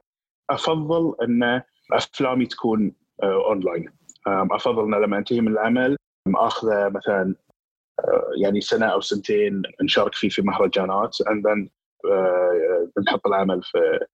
أفضل 0.50 1.14
أن 1.22 1.62
أفلامي 1.92 2.46
تكون 2.46 2.92
أونلاين 3.22 3.88
أفضل 4.28 4.94
إن 4.94 5.02
لما 5.02 5.18
انتهي 5.18 5.40
من 5.40 5.52
العمل 5.52 5.96
اخذه 6.28 6.88
مثلا 6.88 7.34
آه، 8.00 8.30
يعني 8.42 8.60
سنة 8.60 8.86
أو 8.86 9.00
سنتين 9.00 9.62
نشارك 9.82 10.14
فيه 10.14 10.28
في 10.28 10.42
مهرجانات 10.42 11.16
عندنا 11.26 11.68
آه، 12.04 12.88
نحط 13.08 13.26
العمل 13.26 13.62
في 13.62 14.06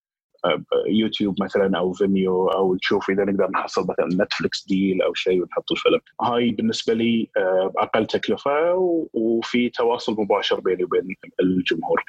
يوتيوب 0.87 1.43
مثلا 1.43 1.79
أو 1.79 1.93
فيميو 1.93 2.49
أو 2.49 2.75
نشوف 2.75 3.11
إذا 3.11 3.25
نقدر 3.25 3.51
نحصل 3.51 3.83
مثلا 3.83 4.25
نتفلكس 4.25 4.67
deal 4.67 5.03
أو 5.03 5.15
شيء 5.15 5.43
ونحط 5.43 5.73
الفيلم. 5.73 6.01
هاي 6.23 6.51
بالنسبة 6.51 6.95
لي 6.95 7.29
آه، 7.37 7.73
أقل 7.77 8.07
تكلفة 8.07 8.75
وفي 9.13 9.69
تواصل 9.69 10.17
مباشر 10.19 10.61
بيني 10.61 10.85
وبين 10.85 11.17
الجمهور. 11.41 12.05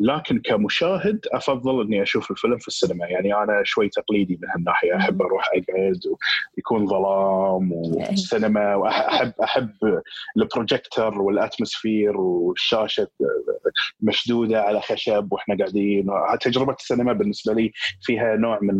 لكن 0.00 0.38
كمشاهد 0.38 1.26
أفضل 1.32 1.82
إني 1.82 2.02
أشوف 2.02 2.30
الفيلم 2.30 2.58
في 2.58 2.68
السينما. 2.68 3.06
يعني 3.06 3.34
أنا 3.34 3.62
شوي 3.64 3.88
تقليدي 3.88 4.38
من 4.42 4.48
هالناحية. 4.48 4.96
أحب 4.96 5.22
أروح 5.22 5.48
أقعد 5.54 6.00
ويكون 6.56 6.86
ظلام 6.86 7.72
والسينما 7.72 8.74
وأحب 8.74 9.32
أحب 9.44 9.70
ال 10.36 10.45
projector 10.45 11.22
وال 11.22 11.38
atmosphere 11.38 12.16
والشاشة 12.16 13.08
مشدودة 14.00 14.62
على 14.62 14.80
خشب 14.80 15.28
وإحنا 15.32 15.56
قاعدين. 15.56 16.06
تجربة 16.40 16.72
السينما 16.72 17.12
بالنسبة 17.12 17.52
لي 17.52 17.72
فيها 18.02 18.36
نوع 18.36 18.58
من 18.62 18.78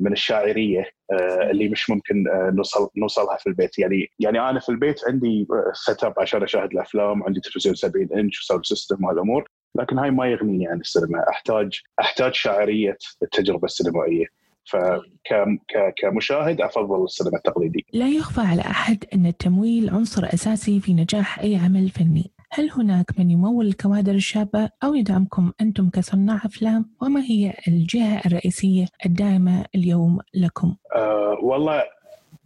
من 0.00 0.12
الشاعرية 0.12 0.90
آه، 1.12 1.50
اللي 1.50 1.68
مش 1.68 1.90
ممكن 1.90 2.28
آه، 2.28 2.50
نوصل 2.50 2.88
نوصلها 2.96 3.36
في 3.36 3.46
البيت 3.46 3.78
يعني 3.78 4.10
يعني 4.18 4.40
أنا 4.40 4.60
في 4.60 4.68
البيت 4.68 5.00
عندي 5.08 5.46
setup 5.72 6.14
عشان 6.18 6.42
أشاهد 6.42 6.72
الأفلام 6.72 7.22
عندي 7.22 7.40
تلفزيون 7.40 7.74
70 7.74 8.08
إنش 8.16 8.40
و 8.40 8.44
sound 8.44 8.64
system 8.64 9.04
وهالامور 9.04 9.46
لكن 9.74 9.98
هاي 9.98 10.10
ما 10.10 10.26
يغنيني 10.26 10.66
عن 10.66 10.80
السينما 10.80 11.24
أحتاج 11.28 11.80
أحتاج 12.00 12.34
شاعرية 12.34 12.96
التجربة 13.22 13.64
السينمائية 13.64 14.26
فكمشاهد 14.64 16.60
أفضل 16.60 17.04
السينما 17.04 17.36
التقليدية. 17.36 17.82
لا 17.92 18.08
يخفى 18.08 18.40
على 18.40 18.60
أحد 18.62 19.04
أن 19.14 19.26
التمويل 19.26 19.90
عنصر 19.90 20.24
أساسي 20.24 20.80
في 20.80 20.94
نجاح 20.94 21.38
أي 21.38 21.56
عمل 21.56 21.88
فني. 21.88 22.30
هل 22.54 22.70
هناك 22.70 23.18
من 23.18 23.30
يمول 23.30 23.66
الكوادر 23.66 24.14
الشابة 24.14 24.70
أو 24.84 24.94
يدعمكم 24.94 25.52
أنتم 25.60 25.90
كصناع 25.90 26.36
أفلام؟ 26.36 26.90
وما 27.02 27.20
هي 27.20 27.54
الجهة 27.68 28.22
الرئيسية 28.26 28.86
الداعمة 29.06 29.64
اليوم 29.74 30.18
لكم؟ 30.34 30.76
أه 30.94 31.38
والله 31.42 31.82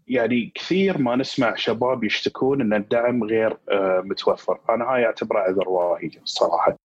يعني 0.08 0.52
كثير 0.54 0.98
ما 0.98 1.16
نسمع 1.16 1.54
شباب 1.54 2.04
يشتكون 2.04 2.60
إن 2.60 2.74
الدعم 2.74 3.24
غير 3.24 3.56
أه 3.70 4.02
متوفر، 4.04 4.60
أنا 4.70 4.84
هاي 4.84 5.06
اعتبره 5.06 5.38
عذر 5.38 5.68
واهي 5.68 6.10
الصراحه. 6.22 6.76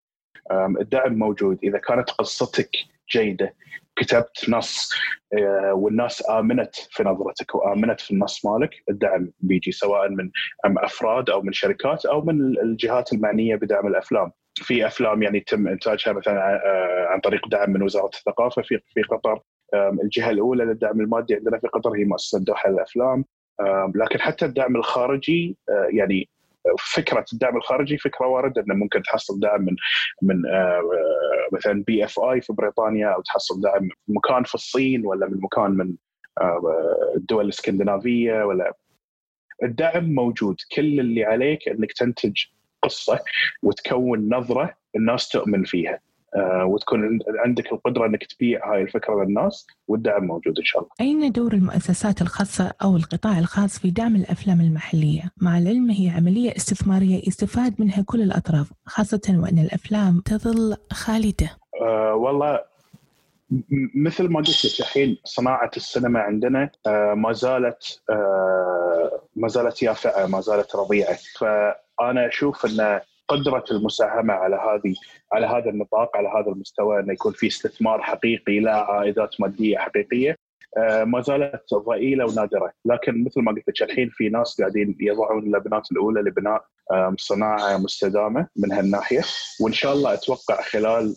الدعم 0.52 1.14
موجود 1.14 1.60
إذا 1.64 1.78
كانت 1.78 2.10
قصتك 2.10 2.70
جيدة 3.12 3.54
كتبت 4.02 4.50
نص 4.50 4.92
آه، 5.34 5.74
والناس 5.74 6.30
آمنت 6.30 6.76
في 6.76 7.04
نظرتك 7.04 7.56
وآمنت 7.56 8.02
في 8.02 8.12
النص 8.12 8.46
مالك 8.46 8.70
الدعم 8.90 9.32
بيجي 9.40 9.72
سواء 9.72 10.10
من 10.10 10.30
أفراد 10.66 11.30
أو 11.30 11.42
من 11.42 11.54
شركات 11.54 12.06
أو 12.06 12.22
من 12.22 12.60
الجهات 12.60 13.14
المعنية 13.14 13.56
بدعم 13.56 13.88
الأفلام. 13.88 14.32
في 14.56 14.88
أفلام 14.88 15.24
يعني 15.24 15.38
يتم 15.38 15.68
إنتاجها 15.68 16.14
مثلا 16.14 16.36
آه، 16.36 17.08
عن 17.10 17.20
طريق 17.20 17.48
دعم 17.48 17.70
من 17.70 17.82
وزارة 17.82 18.12
الثقافة 18.14 18.62
في 18.62 18.80
في 18.94 19.02
قطر 19.02 19.40
الجهة 20.04 20.30
الأولى 20.30 20.64
للدعم 20.64 21.02
المادي 21.02 21.36
عندنا 21.36 21.60
في 21.60 21.68
قطر 21.68 21.90
هي 21.90 22.04
مؤسسة 22.04 22.40
دوحة 22.40 22.70
للافلام 22.70 23.26
لكن 23.96 24.20
حتى 24.20 24.46
الدعم 24.46 24.76
الخارجي 24.76 25.58
آه، 25.70 25.88
يعني 25.92 26.30
فكرة 26.96 27.26
الدعم 27.34 27.58
الخارجي 27.58 27.98
فكرة 27.98 28.28
واردة 28.28 28.62
إنه 28.62 28.76
ممكن 28.76 29.02
تحصل 29.02 29.40
دعم 29.40 29.62
من 29.62 29.76
من 30.22 30.46
آه، 30.46 30.82
مثلا 31.52 31.84
بي 31.88 32.06
اف 32.06 32.20
اي 32.20 32.42
في 32.42 32.54
بريطانيا 32.54 33.08
أو 33.08 33.22
تحصل 33.22 33.62
دعم 33.62 33.84
من 33.84 34.16
مكان 34.16 34.44
في 34.44 34.56
الصين 34.56 35.06
ولا 35.06 35.28
من 35.28 35.42
مكان 35.42 35.72
من 35.72 35.96
آه، 36.42 36.62
الدول 37.16 37.46
الإسكندنافية 37.46 38.44
ولا. 38.44 38.74
الدعم 39.64 40.04
موجود. 40.04 40.56
كل 40.76 41.00
اللي 41.00 41.24
عليك 41.26 41.68
إنك 41.68 41.94
تنتج 41.94 42.34
قصة 42.82 43.20
وتكون 43.64 44.36
نظرة 44.36 44.76
الناس 44.96 45.30
تؤمن 45.30 45.64
فيها. 45.64 46.00
وتكون 46.66 47.20
عندك 47.46 47.74
القدرة 47.74 48.06
إنك 48.06 48.24
تبيع 48.24 48.74
هاي 48.74 48.82
الفكرة 48.82 49.24
للناس 49.24 49.68
والدعم 49.88 50.24
موجود 50.24 50.58
إن 50.58 50.66
شاء 50.66 50.82
الله. 50.82 50.92
أين 51.02 51.32
دور 51.32 51.54
المؤسسات 51.54 52.22
الخاصة 52.22 52.74
أو 52.84 52.96
القطاع 52.96 53.40
الخاص 53.40 53.80
في 53.80 53.92
دعم 53.92 54.16
الأفلام 54.16 54.62
المحلية؟ 54.62 55.32
مع 55.38 55.58
العلم 55.58 55.90
هي 55.90 56.10
عملية 56.10 56.56
استثمارية 56.58 57.22
يستفاد 57.28 57.76
منها 57.80 58.04
كل 58.04 58.22
الأطراف، 58.22 58.72
خاصة 58.86 59.22
وأن 59.30 59.60
الأفلام 59.60 60.22
تظل 60.26 60.76
خالدة. 60.92 61.50
أه 61.82 62.16
والله 62.16 62.60
مثل 63.96 64.30
ما 64.30 64.40
قلت 64.40 64.66
لك 64.66 64.80
الحين 64.80 65.18
صناعة 65.24 65.72
السينما 65.78 66.20
عندنا 66.20 66.70
أه 66.88 67.14
ما 67.14 67.32
زالت 67.32 68.02
أه 68.10 69.22
ما 69.36 69.48
زالت 69.48 69.84
يافعة 69.84 70.26
ما 70.26 70.42
زالت 70.42 70.76
رضيعة 70.76 71.18
فأنا 71.40 72.28
أشوف 72.28 72.66
إن 72.66 73.00
قدرة 73.32 73.64
المساهمة 73.72 74.34
على 74.34 74.56
هذه 74.56 74.96
على 75.34 75.48
هذا 75.48 75.70
النطاق 75.70 76.18
على 76.18 76.28
هذا 76.28 76.52
المستوى 76.52 77.00
إنه 77.00 77.14
يكون 77.14 77.34
في 77.34 77.48
استثمار 77.48 78.02
حقيقي 78.02 78.60
لا 78.60 78.76
عائدات 78.76 79.42
مادية 79.42 79.78
حقيقية. 79.78 80.36
آه، 80.78 81.04
ما 81.04 81.22
زالت 81.22 81.74
ضئيلة 81.74 82.26
ونادرة، 82.26 82.72
لكن 82.86 83.24
مثل 83.24 83.42
ما 83.42 83.52
قلت 83.52 83.64
لك 83.68 83.82
الحين 83.82 84.10
في 84.10 84.30
ناس 84.30 84.62
قاعدين 84.62 84.98
يضعون 85.00 85.44
اللبنات 85.44 85.92
الأولى 85.92 86.22
لبناء 86.22 86.66
صناعة 87.18 87.78
مستدامة 87.78 88.48
من 88.56 88.72
هالناحية. 88.72 89.22
وإن 89.62 89.74
شاء 89.74 89.94
الله 89.94 90.14
أتوقع 90.14 90.62
خلال 90.62 91.16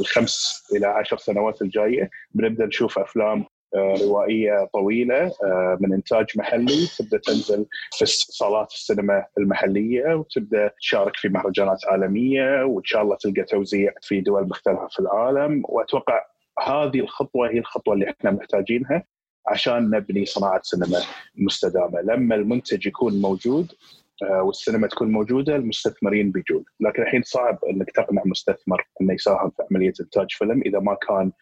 الخمس 0.00 0.64
إلى 0.76 0.86
عشر 0.86 1.16
سنوات 1.16 1.62
الجاية 1.62 2.10
بنبدأ 2.34 2.66
نشوف 2.66 2.98
أفلام 2.98 3.44
روائية 3.74 4.68
طويلة 4.72 5.32
آه، 5.44 5.78
من 5.80 5.92
إنتاج 5.92 6.26
محلي 6.36 6.86
تبدأ 6.98 7.18
تنزل 7.18 7.66
في 7.98 8.06
صالات 8.06 8.72
السينما 8.72 9.26
المحلية 9.38 10.14
وتبدأ 10.14 10.70
تشارك 10.80 11.16
في 11.16 11.28
مهرجانات 11.28 11.78
عالمية 11.86 12.64
وإن 12.64 12.84
شاء 12.84 13.02
الله 13.02 13.16
تلقى 13.20 13.42
توزيع 13.42 13.92
في 14.02 14.20
دول 14.20 14.48
مختلفة 14.48 14.88
في 14.90 14.98
العالم. 15.00 15.62
وأتوقع 15.64 16.24
هذه 16.66 17.00
الخطوة 17.00 17.48
هي 17.50 17.58
الخطوة 17.58 17.94
اللي 17.94 18.10
إحنا 18.10 18.30
محتاجينها 18.30 19.04
عشان 19.48 19.90
نبني 19.90 20.26
صناعة 20.26 20.60
سينما 20.62 20.98
مستدامة، 21.36 22.00
لما 22.00 22.34
المنتج 22.34 22.86
يكون 22.86 23.20
موجود 23.20 23.72
آه، 24.22 24.42
والسينما 24.42 24.86
تكون 24.86 25.12
موجودة 25.12 25.56
المستثمرين 25.56 26.30
بيجون، 26.30 26.64
لكن 26.80 27.02
الحين 27.02 27.22
صعب 27.22 27.58
إنك 27.64 27.90
تقنع 27.90 28.22
مستثمر 28.24 28.86
إنه 29.00 29.14
يساهم 29.14 29.50
في 29.50 29.62
عملية 29.70 29.92
إنتاج 30.00 30.26
فيلم 30.30 30.62
إذا 30.66 30.78
ما 30.78 30.94
كان 30.94 31.32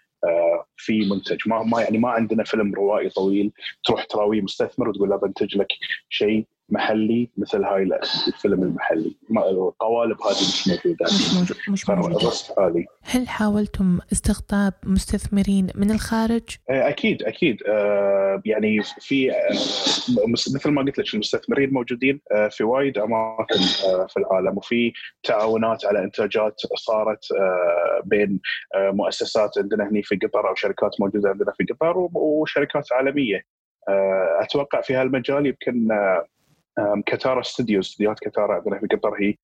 في 0.76 1.08
منتج. 1.10 1.38
ما 1.46 1.62
ما 1.62 1.82
يعني 1.82 1.98
ما 1.98 2.10
عندنا 2.10 2.44
فيلم 2.44 2.74
روائي 2.74 3.08
طويل 3.08 3.52
تروح 3.84 4.04
تراويه 4.04 4.40
مستثمر 4.40 4.88
وتقول 4.88 5.08
له 5.10 5.16
بنتج 5.16 5.56
لك 5.56 5.68
شيء. 6.08 6.46
محلي 6.68 7.30
مثل 7.36 7.64
هاي 7.64 7.82
الفيلم 8.28 8.62
المحلي. 8.62 9.16
القوالب 9.30 10.22
هذه 10.22 10.30
مش 10.30 10.68
موجودة. 10.68 11.04
مش 11.04 11.34
موجود 11.34 11.56
مش 11.68 11.88
موجودة. 11.88 12.30
هذه. 12.58 12.84
هل 13.02 13.28
حاولتم 13.28 13.98
استقطاب 14.12 14.72
مستثمرين 14.84 15.66
من 15.74 15.90
الخارج؟ 15.90 16.42
آه، 16.70 16.88
أكيد 16.88 17.22
أكيد. 17.22 17.62
آه، 17.68 18.42
يعني 18.44 18.80
في 19.00 19.32
آه، 19.32 19.34
مثل 20.28 20.70
ما 20.70 20.82
قلت 20.82 20.98
لك 20.98 21.14
المستثمرين 21.14 21.72
موجودين 21.72 22.20
في 22.50 22.64
وايد 22.64 22.98
أماكن 22.98 23.60
في 24.08 24.16
العالم. 24.16 24.58
وفي 24.58 24.92
تعاونات 25.22 25.86
على 25.86 26.04
إنتاجات 26.04 26.60
صارت 26.76 27.24
بين 28.04 28.40
مؤسسات 28.76 29.50
عندنا 29.58 29.88
هنا 29.88 30.02
في 30.04 30.16
قطر 30.16 30.48
أو 30.48 30.54
شركات 30.54 31.00
موجودة 31.00 31.28
عندنا 31.28 31.52
في 31.58 31.64
قطر 31.74 32.08
وشركات 32.14 32.92
عالمية. 32.92 33.42
أتوقع 34.40 34.80
في 34.80 34.94
هالمجال 34.94 35.46
يمكن 35.46 35.88
كتارا 37.06 37.40
استوديو 37.40 37.80
استديوهات 37.80 38.18
كتارا 38.18 38.54
عندنا 38.54 38.78
في 38.78 38.86
قطر 38.86 39.14
هي 39.20 39.34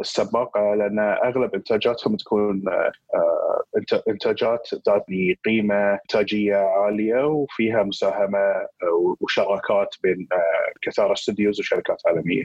السباقه 0.00 0.74
لأن 0.74 0.98
أغلب 0.98 1.54
إنتاجاتهم 1.54 2.16
تكون 2.16 2.62
آه، 2.68 4.02
إنتاجات 4.08 4.68
ذات 4.88 5.04
قيمة 5.44 5.94
إنتاجية 5.94 6.56
عالية 6.56 7.26
وفيها 7.26 7.82
مساهمة 7.82 8.38
آه، 8.38 9.16
وشراكات 9.20 9.94
بين 10.02 10.28
آه، 10.32 10.72
كتارا 10.82 11.12
استوديوز 11.12 11.60
وشركات 11.60 12.02
عالمية. 12.06 12.44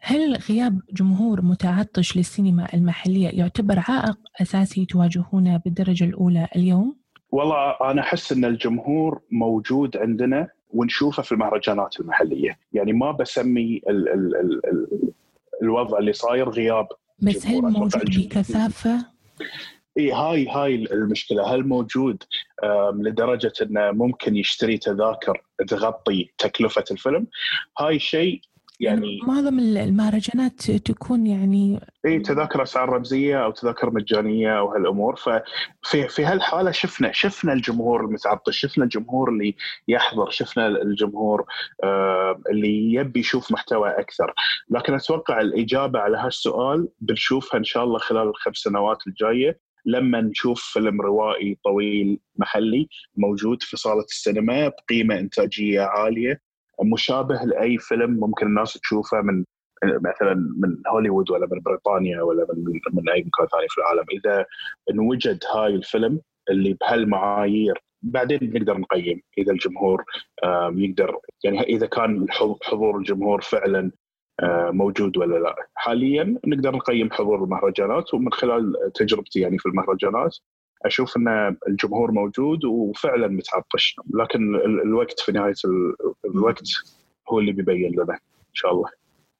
هل 0.00 0.36
غياب 0.50 0.80
جمهور 0.92 1.42
متعطش 1.42 2.16
للسينما 2.16 2.68
المحلية 2.74 3.28
يعتبر 3.28 3.74
عائق 3.88 4.18
أساسي 4.42 4.86
تواجهونه 4.86 5.60
بالدرجة 5.64 6.04
الأولى 6.04 6.48
اليوم؟ 6.56 6.96
والله 7.30 7.76
أنا 7.90 8.00
أحس 8.00 8.32
إن 8.32 8.44
الجمهور 8.44 9.20
موجود 9.30 9.96
عندنا 9.96 10.48
ونشوفه 10.76 11.22
في 11.22 11.32
المهرجانات 11.32 12.00
المحلية، 12.00 12.58
يعني 12.72 12.92
ما 12.92 13.12
بسمي 13.12 13.80
ال 13.88 14.08
ال 14.08 14.36
ال 14.36 14.66
ال 14.66 15.12
الوضع 15.62 15.98
اللي 15.98 16.12
صاير 16.12 16.48
غياب 16.48 16.88
بس 17.18 17.46
هل 17.46 17.62
موجود 17.62 18.04
بكثافة؟ 18.04 19.06
اي 19.98 20.12
هاي 20.12 20.48
هاي 20.48 20.74
المشكلة. 20.74 21.54
هل 21.54 21.68
موجود؟ 21.68 22.22
لدرجة 22.94 23.52
إنه 23.62 23.90
ممكن 23.90 24.36
يشتري 24.36 24.78
تذاكر 24.78 25.42
تغطي 25.68 26.30
تكلفة 26.38 26.84
الفيلم؟ 26.90 27.26
هاي 27.80 27.98
شيء 27.98 28.40
يعني 28.80 29.20
معظم 29.26 29.58
المهرجانات 29.58 30.70
تكون 30.70 31.26
يعني 31.26 31.80
إي 32.06 32.18
تذاكر 32.18 32.62
أسعار 32.62 32.88
رمزية 32.88 33.44
أو 33.44 33.50
تذاكر 33.50 33.90
مجانية 33.90 34.58
أو 34.58 34.72
هالأمور. 34.72 35.16
ففي 35.16 36.08
في 36.08 36.24
هالحالة 36.24 36.70
شفنا 36.70 37.12
شفنا 37.12 37.52
الجمهور 37.52 38.04
المتعطش 38.04 38.58
شفنا 38.58 38.84
الجمهور 38.84 39.28
اللي 39.30 39.54
يحضر 39.88 40.30
شفنا 40.30 40.66
الجمهور 40.66 41.44
آه 41.84 42.40
اللي 42.50 42.92
يبي 42.94 43.20
يشوف 43.20 43.52
محتوى 43.52 43.90
أكثر. 43.90 44.34
لكن 44.70 44.94
أتوقع 44.94 45.40
الإجابة 45.40 45.98
على 45.98 46.18
هالسؤال 46.18 46.88
بنشوفها 47.00 47.58
إن 47.58 47.64
شاء 47.64 47.84
الله 47.84 47.98
خلال 47.98 48.28
الخمس 48.28 48.56
سنوات 48.56 48.98
الجاية 49.06 49.60
لما 49.86 50.20
نشوف 50.20 50.60
فيلم 50.62 51.00
روائي 51.00 51.58
طويل 51.64 52.18
محلي 52.36 52.88
موجود 53.16 53.62
في 53.62 53.76
صالة 53.76 54.04
السينما 54.04 54.68
بقيمة 54.68 55.18
إنتاجية 55.18 55.80
عالية. 55.80 56.45
مشابه 56.82 57.44
لأي 57.44 57.78
فيلم 57.78 58.10
ممكن 58.10 58.46
الناس 58.46 58.72
تشوفه 58.72 59.20
من 59.20 59.44
مثلا 59.84 60.34
من 60.34 60.76
هوليوود 60.88 61.30
ولا 61.30 61.48
من 61.52 61.60
بريطانيا 61.60 62.22
ولا 62.22 62.46
من 62.54 62.64
من 62.92 63.08
أي 63.08 63.20
مكان 63.20 63.46
ثاني 63.46 63.68
في 63.68 63.78
العالم. 63.78 64.04
إذا 64.12 64.46
انوجد 64.90 65.38
هاي 65.54 65.74
الفيلم 65.74 66.20
اللي 66.50 66.76
بهالمعايير 66.80 67.82
بعدين 68.02 68.52
نقدر 68.54 68.78
نقيم. 68.78 69.22
إذا 69.38 69.52
الجمهور 69.52 70.04
يقدر 70.74 71.18
يعني 71.44 71.60
إذا 71.60 71.86
كان 71.86 72.26
حضور 72.62 72.96
الجمهور 72.96 73.40
فعلا 73.40 73.90
موجود 74.72 75.16
ولا 75.16 75.38
لا. 75.38 75.56
حاليا 75.74 76.38
نقدر 76.46 76.76
نقيم 76.76 77.10
حضور 77.10 77.44
المهرجانات 77.44 78.14
ومن 78.14 78.32
خلال 78.32 78.74
تجربتي 78.94 79.40
يعني 79.40 79.58
في 79.58 79.66
المهرجانات 79.66 80.36
أشوف 80.84 81.16
إن 81.16 81.56
الجمهور 81.68 82.12
موجود 82.12 82.64
وفعلا 82.64 83.28
متعطش 83.28 83.96
لكن 84.14 84.54
الوقت 84.54 85.20
في 85.20 85.32
نهاية 85.32 85.54
الوقت 86.24 86.68
هو 87.28 87.38
اللي 87.38 87.52
بيبين 87.52 87.92
لنا 87.92 88.14
إن 88.14 88.54
شاء 88.54 88.72
الله 88.72 88.90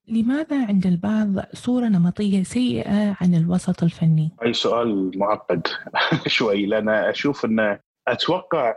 لماذا 0.08 0.66
عند 0.66 0.86
البعض 0.86 1.28
صورة 1.52 1.84
نمطية 1.84 2.42
سيئة 2.42 3.16
عن 3.20 3.34
الوسط 3.34 3.82
الفني؟ 3.82 4.30
أي 4.42 4.52
سؤال 4.52 5.18
معقد 5.18 5.66
شوي 6.26 6.66
لأن 6.66 6.88
أشوف 6.88 7.44
أن 7.44 7.78
أتوقع 8.08 8.74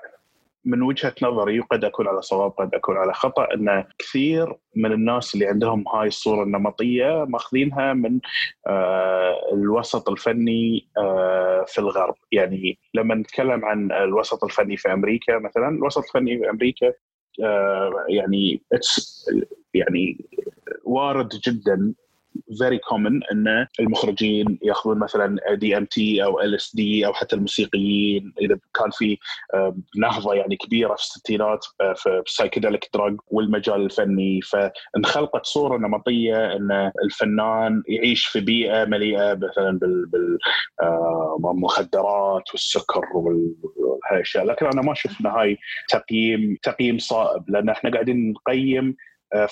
من 0.69 0.81
وجهة 0.81 1.15
نظري 1.21 1.59
وقد 1.59 1.83
أكون 1.83 2.07
على 2.07 2.21
صواب 2.21 2.51
قد 2.51 2.75
أكون 2.75 2.97
على 2.97 3.13
خطأ 3.13 3.47
إن 3.53 3.83
كثير 3.97 4.55
من 4.75 4.91
الناس 4.91 5.33
اللي 5.33 5.47
عندهم 5.47 5.87
هاي 5.87 6.07
الصورة 6.07 6.43
النمطية 6.43 7.25
ماخذينها 7.25 7.93
من 7.93 8.19
آه، 8.67 9.35
الوسط 9.53 10.09
الفني 10.09 10.87
آه، 10.97 11.65
في 11.67 11.79
الغرب، 11.79 12.15
يعني 12.31 12.79
لما 12.93 13.15
نتكلم 13.15 13.65
عن 13.65 13.91
الوسط 13.91 14.43
الفني 14.43 14.77
في 14.77 14.93
أمريكا 14.93 15.39
مثلا، 15.39 15.69
الوسط 15.69 16.03
الفني 16.03 16.37
في 16.39 16.49
أمريكا 16.49 16.93
يعني 18.09 18.61
يعني 19.73 20.25
وارد 20.83 21.29
جدا 21.29 21.93
very 22.57 22.77
common 22.77 23.23
إن 23.23 23.67
المخرجين 23.79 24.59
ياخذون 24.61 24.99
مثلا 24.99 25.53
DMT 25.53 26.23
أو 26.23 26.41
LSD 26.41 27.05
أو 27.05 27.13
حتى 27.13 27.35
الموسيقيين 27.35 28.33
إذا 28.41 28.59
كان 28.73 28.89
في 28.91 29.17
نهضة 29.97 30.33
يعني 30.33 30.55
كبيرة 30.55 30.95
في 30.95 31.01
الستينات 31.01 31.65
آه، 31.81 31.93
في 31.93 32.21
ال 32.27 32.33
psychedelic 32.33 32.89
drug 32.93 33.17
والمجال 33.27 33.81
الفني. 33.81 34.39
فانخلقت 34.41 35.45
صورة 35.45 35.77
نمطية 35.77 36.55
إن 36.55 36.91
الفنان 37.03 37.83
يعيش 37.87 38.25
في 38.25 38.39
بيئة 38.39 38.85
مليئة 38.85 39.33
مثلا 39.33 39.79
بالمخدرات 41.41 42.51
والسكر 42.51 43.01
والاشياء 43.13 44.45
لكن 44.45 44.65
أنا 44.65 44.81
ما 44.81 44.91
أشوف 44.91 45.21
ان 45.21 45.27
هاي 45.27 45.57
تقييم 45.89 46.57
تقييم 46.63 46.97
صائب 46.97 47.49
لأن 47.49 47.69
إحنا 47.69 47.91
قاعدين 47.91 48.31
نقيم 48.31 48.95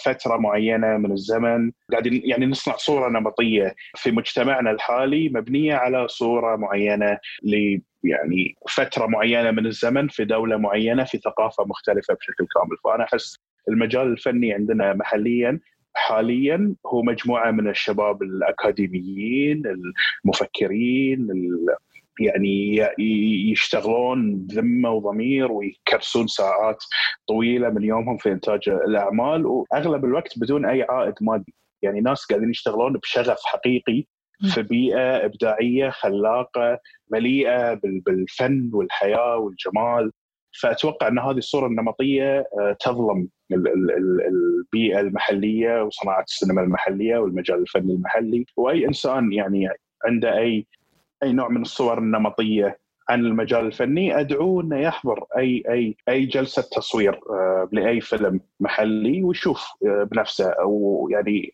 فترة 0.03 0.37
معينة 0.37 0.97
من 0.97 1.11
الزمن. 1.11 1.71
قاعدين 1.91 2.21
يعني 2.25 2.45
نصنع 2.45 2.75
صورة 2.75 3.09
نمطية 3.09 3.75
في 3.95 4.11
مجتمعنا 4.11 4.71
الحالي 4.71 5.29
مبنية 5.29 5.75
على 5.75 6.07
صورة 6.07 6.55
معينة 6.55 7.17
ل 7.43 7.79
يعني 8.03 8.55
فترة 8.69 9.05
معينة 9.05 9.51
من 9.51 9.65
الزمن 9.65 10.07
في 10.07 10.25
دولة 10.25 10.57
معينة 10.57 11.03
في 11.03 11.17
ثقافة 11.17 11.65
مختلفة 11.65 12.13
بشكل 12.13 12.47
كامل. 12.55 12.77
فأنا 12.83 13.03
أحس 13.03 13.39
المجال 13.69 14.07
الفني 14.07 14.53
عندنا 14.53 14.93
محليا 14.93 15.59
حاليا 15.93 16.75
هو 16.85 17.01
مجموعة 17.03 17.51
من 17.51 17.69
الشباب 17.69 18.23
الأكاديميين 18.23 19.63
المفكرين 20.25 21.27
يعني 22.19 22.77
يشتغلون 23.51 24.35
بذمة 24.35 24.91
وضمير 24.91 25.51
ويكرسون 25.51 26.27
ساعات 26.27 26.83
طويلة 27.27 27.69
من 27.69 27.83
يومهم 27.83 28.17
في 28.17 28.31
إنتاج 28.31 28.69
الأعمال 28.69 29.45
وأغلب 29.45 30.05
الوقت 30.05 30.39
بدون 30.39 30.65
أي 30.65 30.83
عائد 30.89 31.13
مادي. 31.21 31.53
يعني 31.81 32.01
ناس 32.01 32.25
قاعدين 32.25 32.49
يشتغلون 32.49 32.93
بشغف 32.93 33.39
حقيقي 33.45 34.05
في 34.53 34.61
بيئة 34.61 35.25
إبداعية 35.25 35.89
خلاقة 35.89 36.79
مليئة 37.11 37.73
بالفن 37.83 38.69
والحياة 38.73 39.37
والجمال. 39.37 40.11
فأتوقع 40.61 41.07
إن 41.07 41.19
هذه 41.19 41.37
الصورة 41.37 41.67
النمطية 41.67 42.39
آه، 42.39 42.77
تظلم 42.79 43.27
البيئة 43.51 44.99
المحلية 44.99 45.83
وصناعة 45.83 46.23
السينما 46.23 46.61
المحلية 46.61 47.17
والمجال 47.17 47.61
الفني 47.61 47.93
المحلي. 47.93 48.45
وأي 48.57 48.85
إنسان 48.85 49.33
يعني 49.33 49.67
عنده 50.05 50.37
أي 50.37 50.67
أي 51.23 51.33
نوع 51.33 51.49
من 51.49 51.61
الصور 51.61 51.97
النمطية 51.97 52.79
عن 53.09 53.25
المجال 53.25 53.65
الفني 53.65 54.19
ادعوه 54.19 54.63
إنه 54.63 54.79
يحضر 54.79 55.25
أي 55.37 55.63
أي 55.69 55.97
أي 56.09 56.25
جلسة 56.25 56.61
تصوير 56.61 57.19
آه، 57.29 57.69
لأي 57.71 58.01
فيلم 58.01 58.39
محلي 58.59 59.23
ويشوف 59.23 59.65
آه، 59.85 60.03
بنفسه. 60.11 60.49
أو 60.49 61.07
يعني 61.11 61.53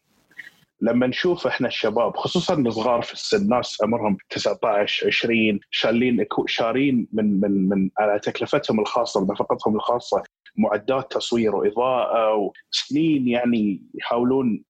لما 0.81 1.07
نشوف 1.07 1.47
إحنا 1.47 1.67
الشباب 1.67 2.17
خصوصا 2.17 2.53
الصغار 2.57 3.01
في 3.01 3.13
السن 3.13 3.49
ناس 3.49 3.77
عمرهم 3.83 4.17
19 4.29 5.07
20 5.07 5.59
شالين 5.71 6.25
شارين 6.47 7.07
من 7.13 7.39
من 7.39 7.69
من 7.69 7.89
على 7.99 8.19
تكلفتهم 8.19 8.79
الخاصة 8.79 9.25
بنفقتهم 9.25 9.75
الخاصة 9.75 10.23
معدات 10.57 11.11
تصوير 11.11 11.55
وإضاءة 11.55 12.35
وسنين 12.35 13.27
يعني 13.27 13.83
يحاولون 13.95 14.63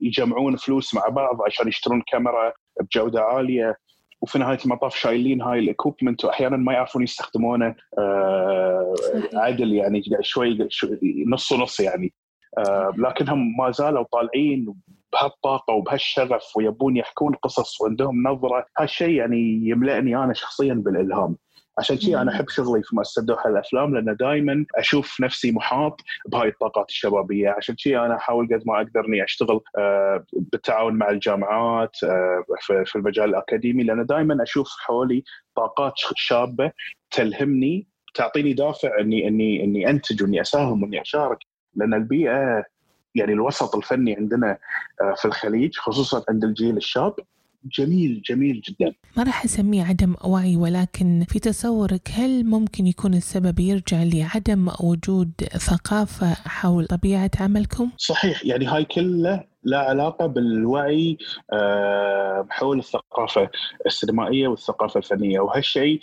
يجمعون 0.00 0.56
فلوس 0.56 0.94
مع 0.94 1.08
بعض 1.08 1.42
عشان 1.42 1.68
يشترون 1.68 2.02
كاميرا 2.12 2.52
بجودة 2.80 3.22
عالية. 3.22 3.76
وفي 4.20 4.38
نهاية 4.38 4.58
المطاف 4.64 4.94
شايلين 4.94 5.42
هاي 5.42 5.58
ال 5.58 5.65
equipment 5.65 6.24
وأحيانا 6.24 6.56
ما 6.56 6.72
يعرفون 6.72 7.02
يستخدمونه 7.02 7.74
آه 7.98 8.94
عدل 9.34 9.72
يعني 9.72 10.02
شوي, 10.20 10.68
نص 11.26 11.52
ونص 11.52 11.80
يعني. 11.80 12.12
آه 12.58 12.92
لكنهم 12.96 13.56
ما 13.58 13.70
زالوا 13.70 14.04
طالعين 14.12 14.74
بهالطاقة 15.12 15.74
وبهالشغف 15.74 16.56
ويبون 16.56 16.96
يحكون 16.96 17.34
قصص 17.34 17.80
وعندهم 17.80 18.28
نظرة. 18.28 18.66
هالشيء 18.78 19.10
يعني 19.10 19.60
يملأني 19.64 20.16
أنا 20.16 20.34
شخصيا 20.34 20.74
بالإلهام. 20.74 21.36
عشان 21.78 21.98
شيء 22.00 22.20
أنا 22.20 22.32
أحب 22.32 22.48
شغلي 22.48 22.82
في 22.82 22.96
مؤسسة 22.96 23.22
دوحة 23.22 23.50
الأفلام 23.50 23.94
لأن 23.94 24.16
دائما 24.16 24.64
أشوف 24.74 25.20
نفسي 25.20 25.52
محاط 25.52 26.00
بهاي 26.26 26.48
الطاقات 26.48 26.88
الشبابية. 26.88 27.50
عشان 27.50 27.76
شيء 27.76 27.98
أنا 27.98 28.16
أحاول 28.16 28.48
قد 28.54 28.62
ما 28.66 28.76
أقدر 28.76 29.04
إني 29.08 29.24
أشتغل 29.24 29.60
آه، 29.78 30.24
بالتعاون 30.32 30.94
مع 30.94 31.10
الجامعات 31.10 31.96
آه، 32.04 32.44
في 32.84 32.96
المجال 32.96 33.24
الأكاديمي 33.24 33.82
لأن 33.82 34.06
دائما 34.06 34.42
أشوف 34.42 34.68
حولي 34.78 35.24
طاقات 35.56 35.92
شابة 36.16 36.72
تلهمني 37.10 37.86
تعطيني 38.14 38.52
دافع 38.52 39.00
إني 39.00 39.28
إني 39.28 39.64
إني 39.64 39.90
أنتج 39.90 40.22
وإني 40.22 40.40
أساهم 40.40 40.82
وإني 40.82 41.02
أشارك. 41.02 41.38
لأن 41.74 41.94
البيئة 41.94 42.64
يعني 43.14 43.32
الوسط 43.32 43.76
الفني 43.76 44.16
عندنا 44.16 44.58
آه، 45.00 45.14
في 45.16 45.24
الخليج 45.24 45.76
خصوصا 45.76 46.24
عند 46.28 46.44
الجيل 46.44 46.76
الشاب 46.76 47.14
جميل 47.64 48.22
جميل 48.28 48.60
جدا 48.60 48.94
ما 49.16 49.22
راح 49.22 49.44
أسميه 49.44 49.82
عدم 49.82 50.14
وعي 50.24 50.56
ولكن 50.56 51.24
في 51.28 51.38
تصورك 51.38 52.10
هل 52.12 52.44
ممكن 52.44 52.86
يكون 52.86 53.14
السبب 53.14 53.60
يرجع 53.60 54.02
لعدم 54.02 54.68
وجود 54.80 55.32
ثقافة 55.56 56.34
حول 56.34 56.86
طبيعة 56.86 57.30
عملكم؟ 57.40 57.90
صحيح 57.96 58.44
يعني 58.44 58.66
هاي 58.66 58.84
كله 58.84 59.44
لا 59.62 59.78
علاقة 59.78 60.26
بالوعي 60.26 61.18
آه، 61.52 62.46
حول 62.50 62.78
الثقافة 62.78 63.50
السينمائية 63.86 64.48
والثقافة 64.48 64.98
الفنية. 64.98 65.40
وهالشيء 65.40 66.00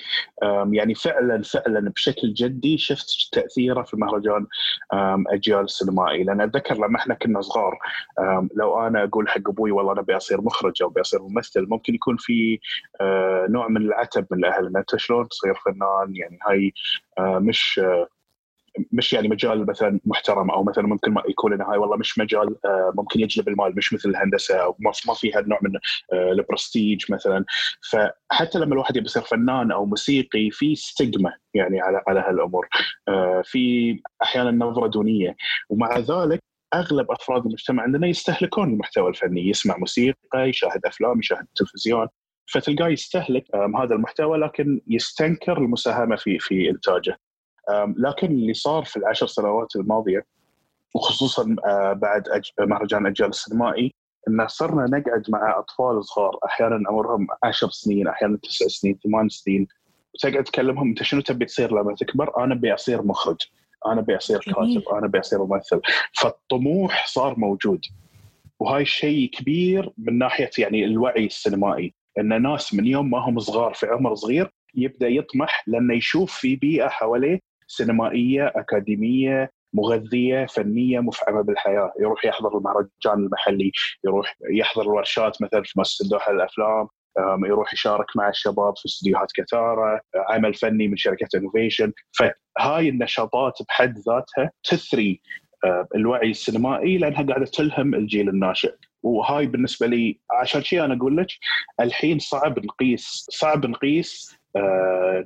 يعني 0.72 0.96
فعلا 0.96 1.42
فعلا 1.42 1.90
بشكل 1.90 2.34
جدي 2.34 2.78
شفت 2.78 3.30
تأثيره 3.32 3.84
في 3.84 3.98
مهرجان 3.98 4.46
أجيال 5.28 5.60
السينمائي 5.60 6.24
لأن 6.24 6.42
أتذكر 6.42 6.76
لما 6.76 6.98
إحنا 7.00 7.14
كنا 7.14 7.42
صغار 7.42 7.80
لو 8.56 8.88
أنا 8.88 9.04
أقول 9.04 9.30
حق 9.30 9.50
أبوي 9.50 9.72
والله 9.72 9.92
أنا 9.92 10.02
أبي 10.02 10.18
أصير 10.18 10.42
مخرج 10.42 10.84
أو 10.84 10.90
أبي 10.90 11.02
أصير 11.02 11.22
ممثل 11.22 11.66
ممكن 11.70 11.96
يكون 11.96 12.18
في 12.18 12.60
آه، 13.02 13.46
نوع 13.50 13.68
من 13.68 13.82
العتب 13.82 14.26
من 14.32 14.40
الاهل 14.40 14.78
أنت 14.78 14.96
شلون 14.96 15.28
تصير 15.28 15.54
فنان؟ 15.66 16.16
يعني 16.16 16.40
هاي 16.48 16.74
آه، 17.18 17.40
مش 17.40 17.82
مش 18.92 19.14
يعني 19.14 19.28
مجال 19.28 19.66
مثلا 19.66 20.00
محترم 20.06 20.52
أو 20.52 20.64
مثلا 20.64 20.88
ممكن 20.88 21.12
ما 21.12 21.24
يكون 21.30 21.54
إنه 21.54 21.66
هاي 21.72 21.78
والله 21.78 21.98
مش 21.98 22.20
مجال 22.20 22.56
آه، 22.66 22.94
ممكن 22.96 23.20
يجلب 23.20 23.48
المال 23.48 23.76
مش 23.76 23.94
مثل 23.94 24.10
الهندسة 24.10 24.56
أو 24.56 24.78
ما 24.80 25.14
فيها 25.14 25.42
نوع 25.42 25.60
من 25.62 25.76
آه، 26.14 26.32
البرستيج 26.32 27.12
مثلا. 27.12 27.46
فحتى 27.92 28.60
لما 28.60 28.74
الواحد 28.74 28.98
يبي 28.98 29.06
يصير 29.06 29.22
فنان 29.24 29.72
أو 29.72 29.86
موسيقي 29.86 30.50
في 30.52 30.76
ستيغما 30.76 31.34
يعني 31.54 31.82
على 31.82 32.02
على 32.08 32.20
هالأمور. 32.20 32.68
آه، 33.08 33.42
في 33.46 33.96
أحيانا 34.24 34.66
نظرة 34.66 34.88
دونية. 34.88 35.36
ومع 35.70 35.98
ذلك 35.98 36.40
أغلب 36.74 37.12
أفراد 37.12 37.46
المجتمع 37.46 37.84
عندنا 37.84 38.08
يستهلكون 38.08 38.70
المحتوى 38.74 39.10
الفني. 39.10 39.50
يسمع 39.50 39.78
موسيقى 39.78 40.50
يشاهد 40.50 40.86
أفلام 40.86 41.20
يشاهد 41.20 41.48
تلفزيون. 41.56 42.08
فتلقاه 42.54 42.88
يستهلك 42.88 43.56
هذا 43.56 43.96
المحتوى 43.96 44.38
لكن 44.38 44.82
يستنكر 44.88 45.58
المساهمة 45.58 46.16
في 46.16 46.40
في 46.40 46.70
إنتاجه. 46.70 47.18
لكن 47.98 48.28
اللي 48.28 48.54
صار 48.54 48.84
في 48.84 48.98
العشر 48.98 49.28
سنوات 49.28 49.76
الماضية 49.76 50.26
وخصوصا 50.96 51.56
آه، 51.66 51.94
بعد 51.94 52.24
مهرجان 52.60 53.06
أجيال 53.06 53.30
السينمائي 53.30 53.94
إن 54.28 54.48
صرنا 54.48 54.98
نقعد 54.98 55.24
مع 55.30 55.60
أطفال 55.60 56.06
صغار 56.06 56.40
أحيانا 56.46 56.90
عمرهم 56.90 57.28
10 57.44 57.70
سنين 57.70 58.08
أحيانا 58.08 58.38
9 58.38 58.68
سنين 58.68 59.00
8 59.04 59.30
سنين 59.30 59.68
وتقعد 60.14 60.44
تكلمهم 60.44 60.88
أنت 60.88 61.04
شنو 61.04 61.22
تبي 61.22 61.46
تصير 61.46 61.72
لما 61.72 61.96
تكبر؟ 61.96 62.44
أنا 62.44 62.54
أبي 62.54 62.74
أصير 62.74 63.02
مخرج، 63.02 63.38
أنا 63.86 64.02
أبي 64.02 64.18
أصير 64.18 64.40
كاتب، 64.40 64.90
أنا 64.94 65.06
أبي 65.06 65.20
أصير 65.20 65.46
ممثل، 65.46 65.82
فالطموح 66.14 67.08
صار 67.08 67.40
موجود. 67.40 67.82
وهاي 68.60 68.86
شيء 68.86 69.30
كبير 69.30 69.92
من 69.98 70.18
ناحية 70.18 70.50
يعني 70.58 70.86
الوعي 70.86 71.26
السينمائي، 71.26 71.94
إن 72.20 72.42
ناس 72.42 72.74
من 72.74 72.86
يوم 72.86 73.10
ما 73.10 73.18
هم 73.20 73.40
صغار 73.40 73.74
في 73.74 73.88
عمر 73.88 74.16
صغير 74.16 74.52
يبدأ 74.76 75.08
يطمح 75.08 75.64
لأنه 75.68 75.94
يشوف 75.94 76.34
في 76.34 76.56
بيئة 76.56 76.88
حواليه 76.88 77.40
سينمائية 77.68 78.54
أكاديمية 78.56 79.52
مغذية 79.74 80.46
فنية 80.46 81.00
مفعمة 81.00 81.42
بالحياة، 81.42 81.94
يروح 82.00 82.26
يحضر 82.26 82.58
المهرجان 82.58 83.26
المحلي، 83.26 83.72
يروح 84.06 84.36
يحضر 84.52 84.82
الورشات 84.82 85.42
مثلا 85.42 85.64
في 85.64 85.74
مؤسسة 85.76 86.10
دوحه 86.10 86.32
الافلام، 86.32 86.88
يروح 87.46 87.74
يشارك 87.74 88.06
مع 88.16 88.30
الشباب 88.30 88.78
في 88.78 88.86
استديوهات 88.86 89.28
كثارة، 89.36 90.02
عمل 90.16 90.54
فني 90.54 90.88
من 90.88 90.98
شركة 90.98 91.28
انوفيشن، 91.36 91.92
فهاي 92.12 92.90
النشاطات 92.90 93.54
بحد 93.70 93.98
ذاتها 93.98 94.52
تثري 94.64 95.22
الوعي 95.96 96.30
السينمائي 96.30 96.98
لأنها 96.98 97.24
قاعدة 97.24 97.46
تلهم 97.46 97.96
الجيل 97.96 98.30
الناشئ. 98.30 98.76
وهاي 99.04 99.46
بالنسبة 99.46 99.88
لي 99.88 100.20
عشان 100.42 100.64
شيء 100.64 100.86
أنا 100.86 100.96
أقول 100.96 101.18
لك 101.18 101.28
الحين 101.80 102.20
صعب 102.20 102.66
نقيس 102.66 103.28
صعب 103.30 103.66
نقيس 103.66 104.38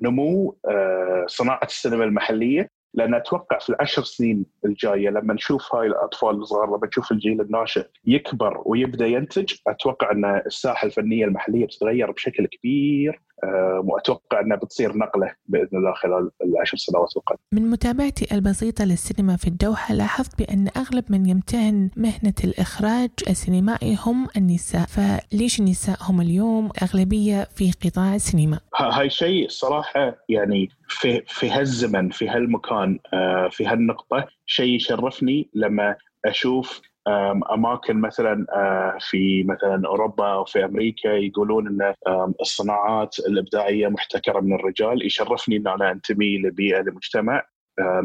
نمو 0.01 0.57
آه، 0.69 1.25
صناعة 1.27 1.63
السينما 1.63 2.03
المحلية. 2.03 2.69
لأن 2.93 3.13
أتوقع 3.13 3.59
في 3.59 3.69
العشر 3.69 4.03
سنين 4.03 4.45
الجاية 4.65 5.09
لما 5.09 5.33
نشوف 5.33 5.75
هاي 5.75 5.87
الأطفال 5.87 6.35
الصغار 6.35 6.67
لما 6.67 6.87
نشوف 6.87 7.11
الجيل 7.11 7.41
الناشئ 7.41 7.85
يكبر 8.05 8.61
ويبدأ 8.65 9.07
ينتج 9.07 9.53
أتوقع 9.67 10.11
أن 10.11 10.25
الساحة 10.45 10.85
الفنية 10.85 11.25
المحلية 11.25 11.65
بتتغير 11.65 12.11
بشكل 12.11 12.45
كبير. 12.47 13.11
آه، 13.11 13.28
واتوقع 13.83 14.39
أنها 14.39 14.57
بتصير 14.57 14.97
نقلة 14.97 15.35
بإذن 15.45 15.77
الله 15.77 15.93
خلال 15.93 16.31
العشر 16.43 16.77
سنوات 16.77 17.17
القادمة. 17.17 17.43
من 17.51 17.69
متابعتي 17.69 18.35
البسيطة 18.35 18.85
للسينما 18.85 19.35
في 19.35 19.47
الدوحة 19.47 19.93
لاحظت 19.93 20.37
بأن 20.37 20.67
أغلب 20.77 21.03
من 21.09 21.25
يمتهن 21.25 21.89
مهنة 21.95 22.33
الإخراج 22.43 23.09
السينمائي 23.29 23.97
هم 24.05 24.27
النساء، 24.37 24.85
فليش 24.85 25.59
النساء 25.59 25.97
هم 26.01 26.21
اليوم 26.21 26.69
أغلبية 26.83 27.47
في 27.55 27.71
قطاع 27.85 28.15
السينما؟ 28.15 28.59
هاي 28.75 29.09
شيء 29.09 29.49
صراحة 29.49 30.15
يعني 30.29 30.69
في 30.87 31.21
في 31.27 31.49
هالزمن 31.49 32.09
في 32.09 32.29
هالمكان 32.29 32.99
آه، 33.13 33.49
في 33.51 33.65
هالنقطة 33.65 34.27
شيء 34.45 34.75
يشرفني 34.75 35.49
لما 35.53 35.95
أشوف 36.25 36.81
أماكن 37.53 38.01
مثلا 38.01 38.45
آه، 38.53 38.97
في 38.99 39.43
مثلا 39.43 39.87
أوروبا 39.87 40.33
أو 40.33 40.45
في 40.45 40.65
أمريكا 40.65 41.09
يقولون 41.09 41.67
إن 41.67 41.93
الصناعات 42.41 43.19
الإبداعية 43.19 43.87
محتكرة 43.87 44.39
من 44.39 44.53
الرجال. 44.53 45.05
يشرفني 45.05 45.57
إن 45.57 45.67
أنا 45.67 45.91
أنتمي 45.91 46.37
لبيئة 46.37 46.81
لمجتمع 46.81 47.43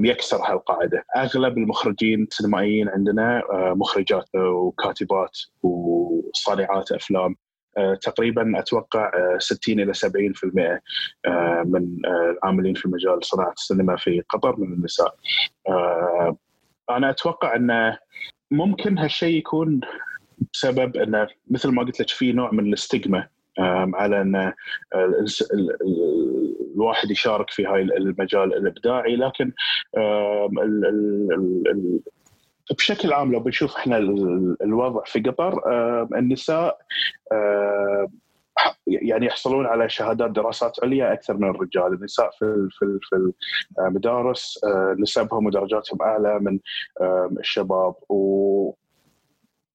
يكسر 0.05 0.37
هالقاعدة، 0.37 1.05
أغلب 1.17 1.59
المخرجين 1.59 2.23
السينمائيين 2.23 2.89
عندنا 2.89 3.43
آه، 3.51 3.75
مخرجات 3.77 4.35
وكاتبات 4.35 5.39
وصانعات 5.63 6.93
أفلام. 6.93 7.37
آه، 7.79 7.95
تقريبا 7.95 8.59
أتوقع 8.59 9.11
60 9.39 9.81
إلى 9.81 9.95
70% 9.95 10.83
من 11.65 11.99
العاملين 12.07 12.75
في 12.75 12.89
مجال 12.89 13.25
صناعة 13.25 13.53
السينما 13.53 13.97
في 13.97 14.23
قطر 14.29 14.57
من 14.57 14.73
النساء. 14.73 15.17
أنا 16.91 17.11
أتوقع 17.11 17.57
إن 17.57 17.97
ممكن 18.51 18.99
هالشيء 18.99 19.39
يكون 19.39 19.81
بسبب 20.53 20.97
إنه 20.97 21.29
مثل 21.51 21.69
ما 21.69 21.83
قلت 21.83 22.01
لك 22.01 22.09
في 22.09 22.33
نوع 22.33 22.53
من 22.53 22.67
الاستجمة 22.67 23.29
على 23.95 24.21
إن 24.21 24.53
الواحد 26.75 27.11
يشارك 27.11 27.51
في 27.51 27.67
هاي 27.67 27.83
المجال 27.83 28.57
الإبداعي. 28.57 29.17
لكن 29.17 29.53
بشكل 32.79 33.13
عام 33.13 33.33
لو 33.33 33.41
بنشوف 33.41 33.77
إحنا 33.77 33.99
الوضع 34.63 35.03
في 35.05 35.21
قطر 35.21 35.63
النساء 36.19 36.79
يعني 38.87 39.27
يحصلون 39.27 39.67
على 39.67 39.89
شهادات 39.89 40.31
دراسات 40.31 40.85
عليا 40.85 41.13
أكثر 41.13 41.37
من 41.37 41.51
الرجال، 41.51 41.95
النساء 41.95 42.31
في 42.31 42.69
في 42.71 42.99
في 43.03 43.33
المدارس 43.79 44.61
آه، 44.65 44.97
نسبهم 44.99 45.47
ودرجاتهم 45.47 46.03
أعلى 46.03 46.39
من 46.41 46.59
الشباب. 47.41 47.95
و 48.09 48.73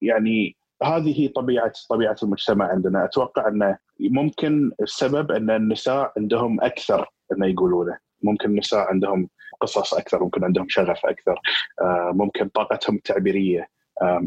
يعني 0.01 0.55
هذه 0.83 1.21
هي 1.21 1.27
طبيعه 1.27 1.71
طبيعة 1.89 2.15
المجتمع 2.23 2.67
عندنا، 2.67 3.05
أتوقع 3.05 3.47
أنه 3.47 3.77
ممكن 3.99 4.71
السبب 4.81 5.31
أن 5.31 5.49
النساء 5.49 6.13
عندهم 6.17 6.61
أكثر 6.61 7.09
انه 7.31 7.47
يقولونه، 7.47 7.97
ممكن 8.23 8.49
النساء 8.49 8.79
عندهم 8.79 9.29
قصص 9.61 9.93
أكثر، 9.93 10.23
ممكن 10.23 10.43
عندهم 10.43 10.69
شغف 10.69 11.05
أكثر، 11.05 11.39
آه، 11.81 12.11
ممكن 12.15 12.47
طاقتهم 12.49 12.95
التعبيرية 12.95 13.67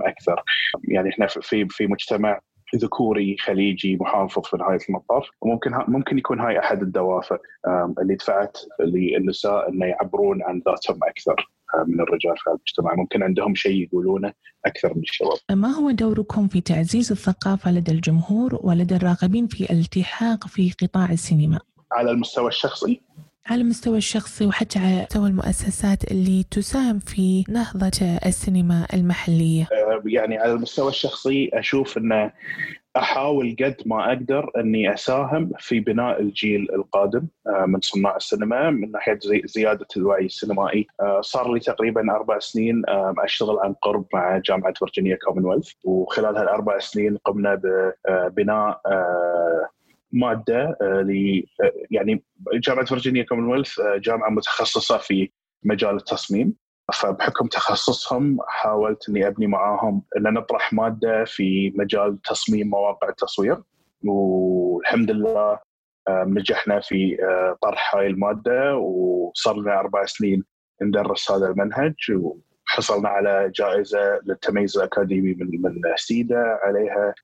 أكثر، 0.02 0.42
يعني 0.88 1.10
إحنا 1.10 1.26
في 1.26 1.66
في 1.70 1.86
مجتمع 1.86 2.40
ذكوري 2.76 3.36
خليجي 3.36 3.96
محافظ 3.96 4.42
في 4.42 4.56
نهاية 4.56 4.78
المطاف 4.88 5.28
وممكن 5.40 5.70
ممكن 5.88 6.18
يكون 6.18 6.40
هاي 6.40 6.58
أحد 6.58 6.82
الدوافع 6.82 7.38
اللي 8.00 8.14
دفعت 8.14 8.58
للنساء 8.80 9.68
إنه 9.68 9.86
يعبرون 9.86 10.42
عن 10.42 10.62
ذاتهم 10.66 10.98
أكثر 11.04 11.50
من 11.86 12.00
الرجال 12.00 12.34
في 12.36 12.50
المجتمع 12.50 12.94
ممكن 12.94 13.22
عندهم 13.22 13.54
شيء 13.54 13.82
يقولونه 13.82 14.32
أكثر 14.66 14.94
من 14.94 15.00
الشباب. 15.00 15.36
ما 15.50 15.68
هو 15.68 15.90
دوركم 15.90 16.48
في 16.48 16.60
تعزيز 16.60 17.12
الثقافة 17.12 17.72
لدى 17.72 17.92
الجمهور 17.92 18.58
ولدى 18.62 18.96
الراغبين 18.96 19.46
في 19.46 19.72
الالتحاق 19.72 20.46
في 20.46 20.72
قطاع 20.82 21.12
السينما؟ 21.12 21.60
على 21.92 22.10
المستوى 22.10 22.48
الشخصي 22.48 23.00
على 23.46 23.60
المستوى 23.60 23.98
الشخصي 23.98 24.46
وحتى 24.46 24.78
على 24.78 25.02
مستوى 25.02 25.28
المؤسسات 25.28 26.10
اللي 26.10 26.44
تساهم 26.50 26.98
في 26.98 27.44
نهضة 27.48 28.18
السينما 28.26 28.86
المحلية. 28.94 29.62
آه، 29.62 30.02
يعني 30.06 30.38
على 30.38 30.52
المستوى 30.52 30.88
الشخصي 30.88 31.50
أشوف 31.54 31.98
أنه 31.98 32.32
أحاول 32.96 33.56
قد 33.60 33.76
ما 33.86 34.08
أقدر 34.08 34.50
إني 34.56 34.94
أساهم 34.94 35.50
في 35.58 35.80
بناء 35.80 36.20
الجيل 36.20 36.68
القادم 36.74 37.26
آه، 37.46 37.66
من 37.66 37.80
صناع 37.80 38.16
السينما 38.16 38.70
من 38.70 38.90
ناحية 38.90 39.18
زيادة 39.44 39.86
الوعي 39.96 40.24
السينمائي. 40.24 40.86
آه، 41.00 41.20
صار 41.20 41.52
لي 41.52 41.60
تقريبا 41.60 42.12
أربع 42.12 42.38
سنين 42.38 42.82
أشتغل 43.18 43.58
عن 43.58 43.74
قرب 43.74 44.06
مع 44.14 44.38
جامعة 44.38 44.72
فيرجينيا 44.72 45.16
كومنولث 45.16 45.70
وخلال 45.84 46.36
هالأربع 46.36 46.78
سنين 46.78 47.16
قمنا 47.16 47.60
ببناء 48.08 48.80
مادة 50.12 50.76
آه، 50.82 51.02
ل 51.02 51.42
آه، 51.62 51.72
يعني 51.90 52.24
جامعة 52.54 52.84
فيرجينيا 52.84 53.22
كومنولث 53.22 53.80
آه، 53.80 53.96
جامعة 53.96 54.30
متخصصة 54.30 54.98
في 54.98 55.30
مجال 55.64 55.96
التصميم. 55.96 56.54
فبحكم 56.94 57.46
تخصصهم 57.46 58.38
حاولت 58.48 59.08
إني 59.08 59.26
أبني 59.26 59.46
معاهم 59.46 60.02
ان 60.16 60.22
نطرح 60.22 60.72
مادة 60.72 61.24
في 61.24 61.72
مجال 61.76 62.22
تصميم 62.22 62.70
مواقع 62.70 63.08
التصوير. 63.08 63.62
والحمد 64.04 65.10
لله 65.10 65.58
نجحنا 66.10 66.80
في 66.80 67.16
طرح 67.62 67.94
هاي 67.96 68.06
المادة. 68.06 68.76
وصار 68.76 69.56
لنا 69.56 69.80
أربع 69.80 70.04
سنين 70.04 70.44
ندرس 70.82 71.30
هذا 71.30 71.46
المنهج. 71.46 71.94
وحصلنا 72.10 73.08
على 73.08 73.52
جائزة 73.54 74.20
للتميز 74.26 74.76
الأكاديمي 74.76 75.34
من 75.34 75.62
من 75.62 75.80
سيدا 75.96 76.58
عليها. 76.62 77.14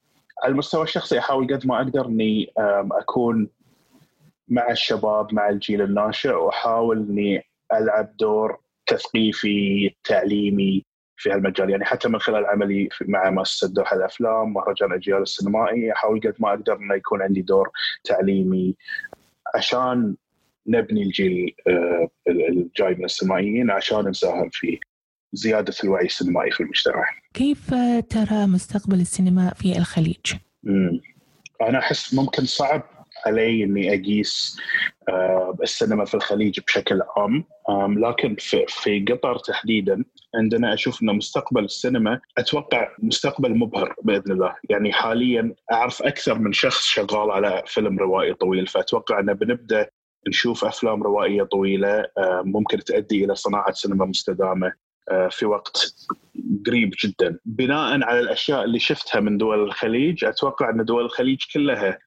على 0.43 0.53
المستوى 0.53 0.83
الشخصي 0.83 1.19
أحاول 1.19 1.55
قد 1.55 1.67
ما 1.67 1.77
أقدر 1.77 2.07
إني 2.07 2.53
أكون 2.93 3.49
مع 4.49 4.71
الشباب 4.71 5.35
مع 5.35 5.49
الجيل 5.49 5.83
الناشئ 5.83 6.33
وأحاول 6.33 6.99
إني 6.99 7.45
ألعب 7.73 8.17
دور 8.17 8.61
تثقيفي 8.87 9.91
تعليمي 10.05 10.85
في 11.17 11.31
هالمجال. 11.31 11.71
يعني 11.71 11.85
حتى 11.85 12.09
من 12.09 12.19
خلال 12.19 12.47
عملي 12.47 12.89
مع 13.01 13.31
مؤسسة 13.31 13.69
دوحه 13.69 13.97
الأفلام 13.97 14.53
مهرجان 14.53 14.93
اجيال 14.93 15.23
السينمائي 15.23 15.93
أحاول 15.93 16.21
قد 16.21 16.35
ما 16.39 16.49
أقدر 16.49 16.77
إنه 16.77 16.95
يكون 16.95 17.23
عندي 17.23 17.43
دور 17.43 17.71
تعليمي 18.05 18.77
عشان 19.55 20.17
نبني 20.67 21.03
الجيل 21.03 21.55
آه، 21.69 22.09
الجاي 22.29 22.95
من 22.95 23.05
السينمائيين 23.05 23.71
عشان 23.71 24.09
نساهم 24.09 24.49
في 24.53 24.81
زيادة 25.33 25.75
الوعي 25.85 26.07
السينمائي 26.07 26.51
في 26.51 26.61
المجتمع. 26.61 27.05
كيف 27.35 27.75
ترى 28.11 28.47
مستقبل 28.47 29.01
السينما 29.01 29.53
في 29.57 29.79
الخليج؟ 29.79 30.35
مم. 30.63 31.01
أنا 31.63 31.79
أحس 31.79 32.15
ممكن 32.15 32.45
صعب 32.45 32.83
علي 33.27 33.65
إني 33.65 33.95
أقيس 33.95 34.57
آه، 35.09 35.57
السينما 35.63 36.05
في 36.05 36.15
الخليج 36.15 36.61
بشكل 36.61 37.03
عام 37.17 37.45
لكن 37.99 38.37
في, 38.39 38.65
في 38.69 39.05
قطر 39.05 39.39
تحديدا 39.39 40.05
عندنا 40.35 40.75
أشوف 40.75 41.03
إنه 41.03 41.13
مستقبل 41.13 41.65
السينما 41.65 42.21
أتوقع 42.39 42.89
مستقبل 42.99 43.59
مبهر 43.59 43.95
بإذن 44.03 44.33
الله، 44.33 44.55
يعني 44.71 44.93
حاليا 44.93 45.55
أعرف 45.73 46.03
أكثر 46.03 46.39
من 46.39 46.53
شخص 46.53 46.85
شغال 46.85 47.31
على 47.31 47.63
فيلم 47.67 47.99
روائي 47.99 48.35
طويل 48.35 48.67
فأتوقع 48.67 49.21
إنه 49.21 49.33
بنبدأ 49.33 49.89
نشوف 50.29 50.65
أفلام 50.65 51.03
روائية 51.03 51.43
طويلة 51.43 52.07
ممكن 52.45 52.79
تؤدي 52.79 53.25
إلى 53.25 53.35
صناعة 53.35 53.73
سينما 53.73 54.05
مستدامة 54.05 54.67
آه، 54.67 54.88
في 55.31 55.47
وقت 55.47 55.95
قريب 56.67 56.95
جدا. 57.05 57.39
بناء 57.45 58.03
على 58.05 58.21
الأشياء 58.21 58.65
اللي 58.65 58.79
شفتها 58.79 59.21
من 59.21 59.39
دول 59.39 59.63
الخليج 59.65 60.25
أتوقع 60.25 60.71
أن 60.71 60.85
دول 60.85 61.05
الخليج 61.05 61.39
كلها 61.55 61.99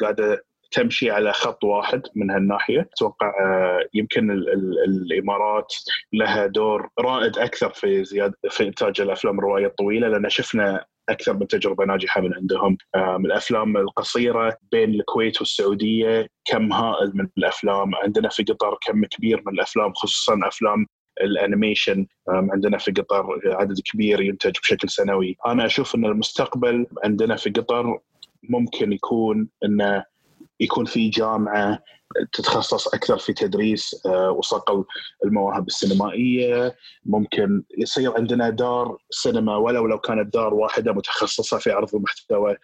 قاعدة 0.00 0.44
تمشي 0.72 1.10
على 1.10 1.32
خط 1.32 1.64
واحد 1.64 2.02
من 2.14 2.30
هالناحية. 2.30 2.88
أتوقع 2.96 3.28
آه، 3.28 3.88
يمكن 3.94 4.30
ال 4.30 4.52
ال 4.52 4.84
الإمارات 4.84 5.74
لها 6.12 6.46
دور 6.46 6.88
رائد 7.00 7.38
أكثر 7.38 7.70
في 7.70 8.04
زيادة 8.04 8.38
في 8.50 8.66
إنتاج 8.66 9.00
الأفلام 9.00 9.38
الروائيه 9.38 9.66
الطويلة 9.66 10.08
لأن 10.08 10.28
شفنا 10.28 10.84
أكثر 11.08 11.32
من 11.32 11.46
تجربة 11.46 11.84
ناجحة 11.84 12.20
من 12.20 12.34
عندهم. 12.34 12.76
الأفلام 12.96 13.76
القصيرة 13.76 14.56
بين 14.72 14.90
الكويت 14.94 15.40
والسعودية 15.40 16.26
كم 16.44 16.72
هائل 16.72 17.12
من 17.14 17.28
الأفلام. 17.38 17.94
عندنا 17.94 18.28
في 18.28 18.42
قطر 18.42 18.78
كم 18.86 19.04
كبير 19.04 19.42
من 19.46 19.54
الأفلام 19.54 19.92
خصوصا 19.92 20.40
أفلام 20.48 20.86
الانيميشن 21.20 22.06
عندنا 22.28 22.78
في 22.78 22.90
قطر 22.92 23.40
عدد 23.44 23.80
كبير 23.92 24.20
ينتج 24.20 24.52
بشكل 24.62 24.88
سنوي. 24.88 25.36
أنا 25.46 25.66
أشوف 25.66 25.94
إن 25.94 26.04
المستقبل 26.04 26.86
عندنا 27.04 27.36
في 27.36 27.50
قطر 27.50 27.98
ممكن 28.42 28.92
يكون 28.92 29.48
إنه 29.64 30.04
يكون 30.60 30.84
في 30.84 31.08
جامعة 31.08 31.78
تتخصص 32.32 32.88
أكثر 32.88 33.18
في 33.18 33.32
تدريس 33.32 34.02
آه، 34.06 34.30
وصقل 34.30 34.84
المواهب 35.24 35.66
السينمائية 35.66 36.76
ممكن 37.06 37.62
يصير 37.78 38.16
عندنا 38.16 38.50
دار 38.50 38.96
سينما 39.10 39.56
ولو 39.56 39.86
لو 39.86 39.98
كانت 39.98 40.34
دار 40.34 40.54
واحدة 40.54 40.92
متخصصة 40.92 41.58
في 41.58 41.70
عرض 41.70 41.94
المحتوى 41.94 42.56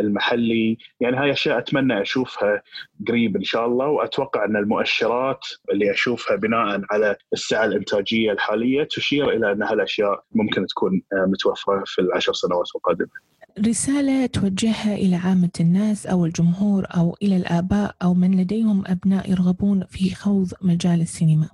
المحلي 0.00 0.78
يعني 1.00 1.16
هاي 1.16 1.32
أشياء 1.32 1.58
أتمنى 1.58 2.02
أشوفها 2.02 2.62
قريب 3.08 3.36
إن 3.36 3.44
شاء 3.44 3.66
الله 3.66 3.86
وأتوقع 3.86 4.44
أن 4.44 4.56
المؤشرات 4.56 5.46
اللي 5.72 5.90
أشوفها 5.90 6.36
بناء 6.36 6.82
على 6.90 7.16
السعة 7.32 7.64
الإنتاجية 7.64 8.32
الحالية 8.32 8.84
تشير 8.84 9.30
إلى 9.30 9.52
أن 9.52 9.62
هالأشياء 9.62 10.24
ممكن 10.32 10.66
تكون 10.66 11.02
آه، 11.12 11.26
متوفرة 11.26 11.82
في 11.86 12.00
العشر 12.00 12.32
سنوات 12.32 12.66
القادمة. 12.76 13.29
رسالة 13.58 14.26
توجهها 14.26 14.94
إلى 14.94 15.16
عامة 15.16 15.50
الناس 15.60 16.06
أو 16.06 16.24
الجمهور 16.26 16.86
أو 16.96 17.16
إلى 17.22 17.36
الآباء 17.36 17.94
أو 18.02 18.14
من 18.14 18.40
لديهم 18.40 18.84
أبناء 18.86 19.30
يرغبون 19.30 19.84
في 19.84 20.14
خوض 20.14 20.52
مجال 20.62 21.00
السينما. 21.00 21.48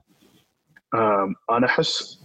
أنا 1.51 1.66
أحس 1.66 2.20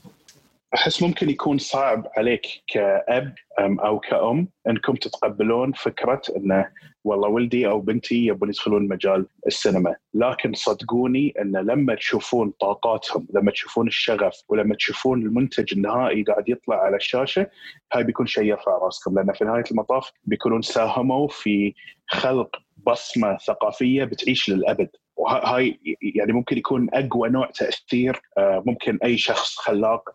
أحس 0.74 1.03
ممكن 1.03 1.30
يكون 1.30 1.57
صعب 1.57 2.07
عليك 2.17 2.47
كأب 2.67 3.36
أو 3.59 3.99
كأم 3.99 4.47
أنكم 4.67 4.93
تتقبلون 4.95 5.72
فكرة 5.72 6.22
أنه 6.38 6.69
والله 7.03 7.30
ولدي 7.30 7.67
أو 7.67 7.80
بنتي 7.80 8.26
يبون 8.26 8.49
يدخلون 8.49 8.88
مجال 8.88 9.26
السينما. 9.47 9.95
لكن 10.13 10.53
صدقوني 10.53 11.34
إن 11.41 11.51
لما 11.51 11.95
تشوفون 11.95 12.53
طاقاتهم 12.59 13.28
لما 13.34 13.51
تشوفون 13.51 13.88
الشغف 13.88 14.43
ولما 14.49 14.76
تشوفون 14.76 15.22
المنتج 15.22 15.74
النهائي 15.74 16.24
قاعد 16.24 16.49
يطلع 16.49 16.76
على 16.76 16.95
الشاشة 16.95 17.47
هاي 17.93 18.03
بيكون 18.03 18.26
شيء 18.28 18.43
يرفع 18.43 18.78
راسكم. 18.78 19.15
لأن 19.15 19.34
في 19.34 19.43
نهاية 19.45 19.63
المطاف 19.72 20.11
بيكونون 20.26 20.61
ساهموا 20.61 21.28
في 21.28 21.74
خلق 22.07 22.55
بصمة 22.88 23.38
ثقافية 23.38 24.03
بتعيش 24.03 24.49
للأبد. 24.49 24.89
وهاي 25.16 25.80
يعني 26.16 26.34
ممكن 26.34 26.57
يكون 26.57 26.89
أقوى 26.93 27.30
نوع 27.30 27.49
تأثير 27.55 28.22
آه، 28.38 28.64
ممكن 28.66 28.99
أي 29.03 29.18
شخص 29.18 29.55
خلاق 29.55 30.09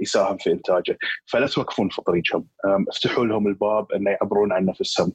يساهم 0.00 0.36
في 0.36 0.52
إنتاجه. 0.52 0.98
فلا 1.26 1.46
توقفون 1.46 1.88
في 1.88 2.02
طريقهم 2.02 2.46
افتحوا 2.88 3.24
لهم 3.26 3.46
الباب 3.46 3.92
إنه 3.92 4.10
يعبرون 4.10 4.52
عن 4.52 4.66
نفسهم. 4.66 5.12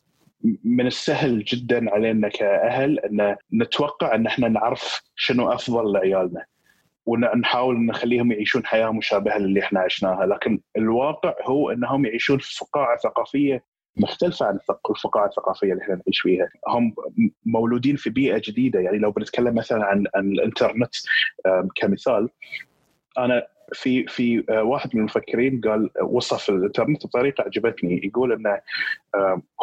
من 0.63 0.87
السهل 0.87 1.43
جدا 1.43 1.91
علينا 1.93 2.29
كأهل 2.29 2.99
إن 2.99 3.35
نتوقع 3.53 4.15
إن 4.15 4.25
إحنا 4.27 4.47
نعرف 4.47 5.01
شنو 5.15 5.51
أفضل 5.51 5.91
لعيالنا. 5.93 6.45
ونحاول 7.05 7.85
نخليهم 7.85 8.31
يعيشون 8.31 8.65
حياة 8.65 8.91
مشابهة 8.91 9.37
للي 9.37 9.59
إحنا 9.59 9.79
عشناها، 9.79 10.25
لكن 10.25 10.59
الواقع 10.77 11.33
هو 11.45 11.71
إنهم 11.71 12.05
يعيشون 12.05 12.37
في 12.37 12.55
فقاعة 12.55 12.97
ثقافية 12.97 13.63
مختلفة 13.99 14.45
عن 14.45 14.59
الفقاعة 14.89 15.25
الثقافية 15.25 15.71
اللي 15.71 15.83
إحنا 15.83 15.95
نعيش 15.95 16.19
فيها، 16.19 16.49
هم 16.67 16.95
مولودين 17.45 17.95
في 17.95 18.09
بيئة 18.09 18.41
جديدة، 18.45 18.79
يعني 18.79 18.97
لو 18.97 19.11
بنتكلم 19.11 19.55
مثلا 19.55 19.85
عن 19.85 20.05
عن 20.15 20.31
الإنترنت 20.31 20.95
كمثال 21.75 22.29
أنا 23.17 23.47
في 23.73 24.07
في 24.07 24.43
آه، 24.49 24.63
واحد 24.63 24.89
من 24.93 24.99
المفكرين 24.99 25.61
قال 25.61 25.89
وصف 26.01 26.49
الإنترنت 26.49 27.05
بطريقة 27.05 27.43
عجبتني 27.43 28.01
يقول 28.03 28.33
إنه 28.33 28.59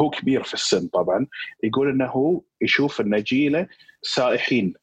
هو 0.01 0.11
كبير 0.11 0.43
في 0.43 0.55
السن 0.55 0.87
طبعا. 0.89 1.26
يقول 1.62 1.89
إنه 1.89 2.07
هو 2.07 2.41
يشوف 2.61 3.01
إن 3.01 3.22
جيله 3.22 3.66
سائحين 4.03 4.74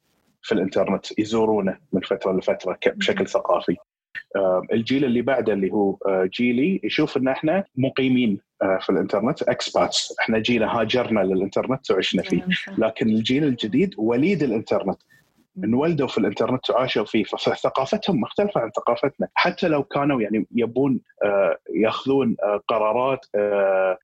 في 0.42 0.52
الإنترنت 0.52 1.20
يزورونه 1.20 1.78
من 1.94 2.02
فترة 2.02 2.32
لفترة 2.32 2.80
بشكل 2.86 3.28
ثقافي. 3.28 3.76
الجيل 4.74 5.06
اللي 5.06 5.22
بعده 5.22 5.54
اللي 5.54 5.72
هو 5.72 5.98
آه، 6.08 6.30
جيلي 6.34 6.80
يشوف 6.84 7.18
إن 7.18 7.28
إحنا 7.28 7.64
مقيمين 7.76 8.40
آه، 8.62 8.80
في 8.82 8.90
الإنترنت 8.90 9.44
اكسباتس 9.44 10.16
إحنا 10.20 10.40
جينا 10.40 10.80
هاجرنا 10.80 11.20
للإنترنت 11.20 11.92
وعشنا 11.92 12.24
فيه. 12.24 12.48
لكن 12.78 13.10
الجيل 13.10 13.44
الجديد 13.44 13.96
وليد 13.98 14.44
الإنترنت. 14.44 14.98
انولدوا 15.64 16.08
في 16.08 16.18
الإنترنت 16.18 16.70
وعاشوا 16.70 17.06
فيه. 17.06 17.24
فثقافتهم 17.24 18.22
مختلفة 18.22 18.62
عن 18.62 18.72
ثقافتنا. 18.72 19.28
حتى 19.34 19.68
لو 19.68 19.84
كانوا 19.84 20.22
يعني 20.22 20.46
يبون 20.52 21.00
آه، 21.24 21.58
يأخذون 21.76 22.36
آه، 22.44 22.62
قرارات 22.68 23.26
آه، 23.36 23.98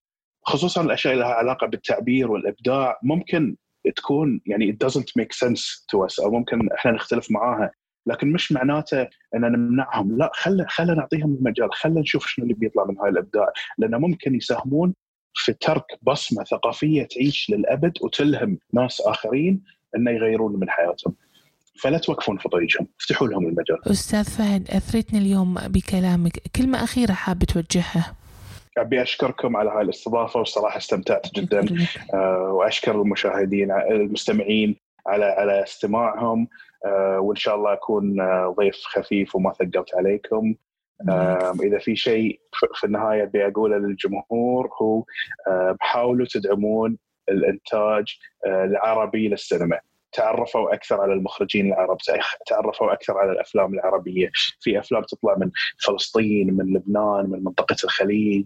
خصوصا 0.43 0.81
الأشياء 0.81 1.13
اللي 1.13 1.25
لها 1.25 1.33
علاقة 1.33 1.67
بالتعبير 1.67 2.31
والإبداع 2.31 2.99
ممكن 3.03 3.55
تكون 3.95 4.41
يعني 4.45 4.71
it 4.71 4.87
doesn't 4.87 5.21
make 5.21 5.47
sense 5.47 5.85
to 5.91 6.07
us 6.07 6.23
أو 6.23 6.31
ممكن 6.31 6.71
إحنا 6.71 6.91
نختلف 6.91 7.31
معاها. 7.31 7.71
لكن 8.07 8.31
مش 8.31 8.51
معناته 8.51 9.01
ان 9.35 9.41
نمنعهم. 9.41 10.17
لا 10.17 10.31
خل 10.33 10.65
خل 10.67 10.95
نعطيهم 10.95 11.35
المجال 11.35 11.73
خل 11.73 11.93
نشوف 11.93 12.27
شنو 12.27 12.43
اللي 12.43 12.55
بيطلع 12.55 12.85
من 12.85 12.99
هاي 12.99 13.09
الأبداع. 13.09 13.47
لأنه 13.77 13.97
ممكن 13.97 14.35
يساهمون 14.35 14.93
في 15.33 15.53
ترك 15.53 15.85
بصمة 16.01 16.43
ثقافية 16.43 17.03
تعيش 17.03 17.49
للأبد 17.49 17.97
وتلهم 18.01 18.59
ناس 18.73 19.01
آخرين 19.01 19.63
إنه 19.95 20.11
يغيرون 20.11 20.59
من 20.59 20.69
حياتهم. 20.69 21.15
فلا 21.81 21.97
توقفون 21.97 22.37
في 22.37 22.49
طريقهم 22.49 22.87
افتحوا 22.99 23.27
لهم 23.27 23.45
المجال. 23.45 23.91
أستاذ 23.91 24.23
فهد 24.23 24.71
أثرتني 24.71 25.19
اليوم 25.19 25.53
بكلامك. 25.53 26.41
كلمة 26.55 26.83
أخيرة 26.83 27.13
حاب 27.13 27.43
توجهها. 27.43 28.15
أبي 28.77 29.01
أشكركم 29.01 29.57
على 29.57 29.69
هاي 29.69 29.81
الاستضافة 29.81 30.39
والصراحه 30.39 30.77
استمتعت 30.77 31.35
جدا. 31.35 31.65
آه 32.13 32.51
وأشكر 32.53 33.01
المشاهدين 33.01 33.71
المستمعين 33.71 34.75
على 35.07 35.25
على 35.25 35.63
استماعهم. 35.63 36.47
وإن 37.19 37.35
شاء 37.35 37.55
الله 37.55 37.73
أكون 37.73 38.21
آه 38.21 38.55
ضيف 38.57 38.75
خفيف 38.75 39.35
وما 39.35 39.53
ثقلت 39.53 39.95
عليكم. 39.95 40.55
آه 41.09 41.53
إذا 41.63 41.77
في 41.79 41.95
شيء 41.95 42.39
في 42.75 42.83
النهاية 42.83 43.23
أبي 43.23 43.47
أقوله 43.47 43.77
للجمهور 43.77 44.69
هو 44.81 45.03
آه 45.47 45.77
حاولوا 45.79 46.27
تدعمون 46.29 46.97
الإنتاج 47.29 48.17
آه 48.45 48.65
العربي 48.65 49.27
للسينما. 49.27 49.79
تعرفوا 50.11 50.73
أكثر 50.73 51.01
على 51.01 51.13
المخرجين 51.13 51.67
العرب 51.67 51.97
تعرفوا 52.47 52.93
أكثر 52.93 53.17
على 53.17 53.31
الأفلام 53.31 53.73
العربية. 53.73 54.31
في 54.59 54.79
أفلام 54.79 55.03
تطلع 55.03 55.35
من 55.37 55.51
فلسطين 55.85 56.53
من 56.53 56.73
لبنان 56.73 57.29
من 57.29 57.43
منطقة 57.43 57.75
الخليج 57.83 58.45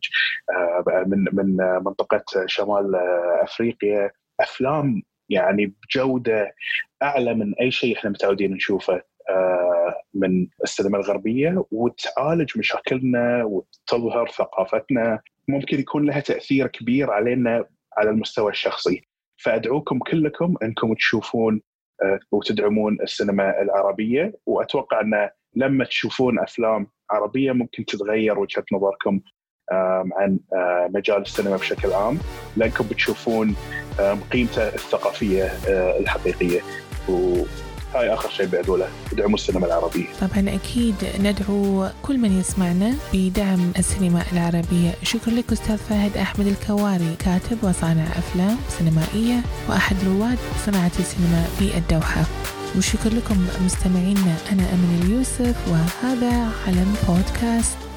آه، 0.50 1.04
من 1.08 1.26
من 1.34 1.56
منطقة 1.58 2.24
شمال 2.46 2.96
آه، 2.96 3.44
أفريقيا. 3.44 4.12
أفلام 4.40 5.04
يعني 5.32 5.66
بجودة 5.66 6.56
أعلى 7.04 7.34
من 7.34 7.54
أي 7.62 7.72
شيء 7.72 7.98
إحنا 7.98 8.10
متعودين 8.10 8.54
نشوفه 8.54 9.02
آه، 9.30 10.02
من 10.14 10.48
السينما 10.64 10.98
الغربية 10.98 11.66
وتعالج 11.72 12.58
مشاكلنا 12.58 13.44
وتظهر 13.44 14.28
ثقافتنا. 14.28 15.20
ممكن 15.48 15.80
يكون 15.80 16.06
لها 16.06 16.20
تأثير 16.20 16.68
كبير 16.68 17.12
علينا 17.12 17.66
على 17.98 18.10
المستوى 18.10 18.52
الشخصي. 18.52 19.02
فأدعوكم 19.38 20.00
كلكم 20.00 20.56
إنكم 20.64 20.94
تشوفون 20.94 21.62
آه، 22.04 22.20
وتدعمون 22.32 22.98
السينما 23.02 23.62
العربية. 23.62 24.34
وأتوقع 24.46 25.02
أن 25.02 25.30
لما 25.56 25.86
تشوفون 25.86 26.40
أفلام 26.40 26.88
عربية 27.12 27.52
ممكن 27.52 27.86
تتغير 27.86 28.40
وجهة 28.40 28.66
نظركم. 28.74 29.22
عن 29.72 30.40
مجال 30.94 31.22
السينما 31.22 31.56
بشكل 31.56 31.94
عام. 31.94 32.18
لأنكم 32.58 32.86
بتشوفون 32.88 33.56
قيمته 34.32 34.68
الثقافية 34.68 35.44
آه، 35.44 36.00
الحقيقية. 36.00 36.62
هاي 37.96 38.14
آخر 38.14 38.30
شيء 38.30 38.46
بقوله 38.46 38.88
ادعموا 39.12 39.36
السينما 39.36 39.66
العربية. 39.66 40.06
طبعا 40.22 40.56
أكيد 40.56 40.96
ندعو 41.20 41.88
كل 42.02 42.18
من 42.18 42.40
يسمعنا 42.40 42.94
بدعم 43.14 43.72
السينما 43.78 44.24
العربية. 44.34 44.92
شكرا 45.04 45.34
لك 45.34 45.52
أستاذ 45.52 45.78
فهد 45.78 46.18
أحمد 46.18 46.48
الكواري 46.48 47.16
كاتب 47.20 47.58
وصانع 47.64 48.04
أفلام 48.04 48.58
سينمائية 48.70 49.42
وأحد 49.70 49.96
رواد 50.06 50.38
صناعة 50.66 50.92
السينما 51.00 51.44
في 51.60 51.78
الدوحه 51.78 52.24
وشكر 52.78 53.10
لكم 53.10 53.48
مستمعينا 53.66 54.36
أنا 54.52 54.64
امل 54.74 55.06
اليوسف 55.06 55.56
وهذا 55.68 56.50
علم 56.68 56.96
بودكاست. 57.08 57.91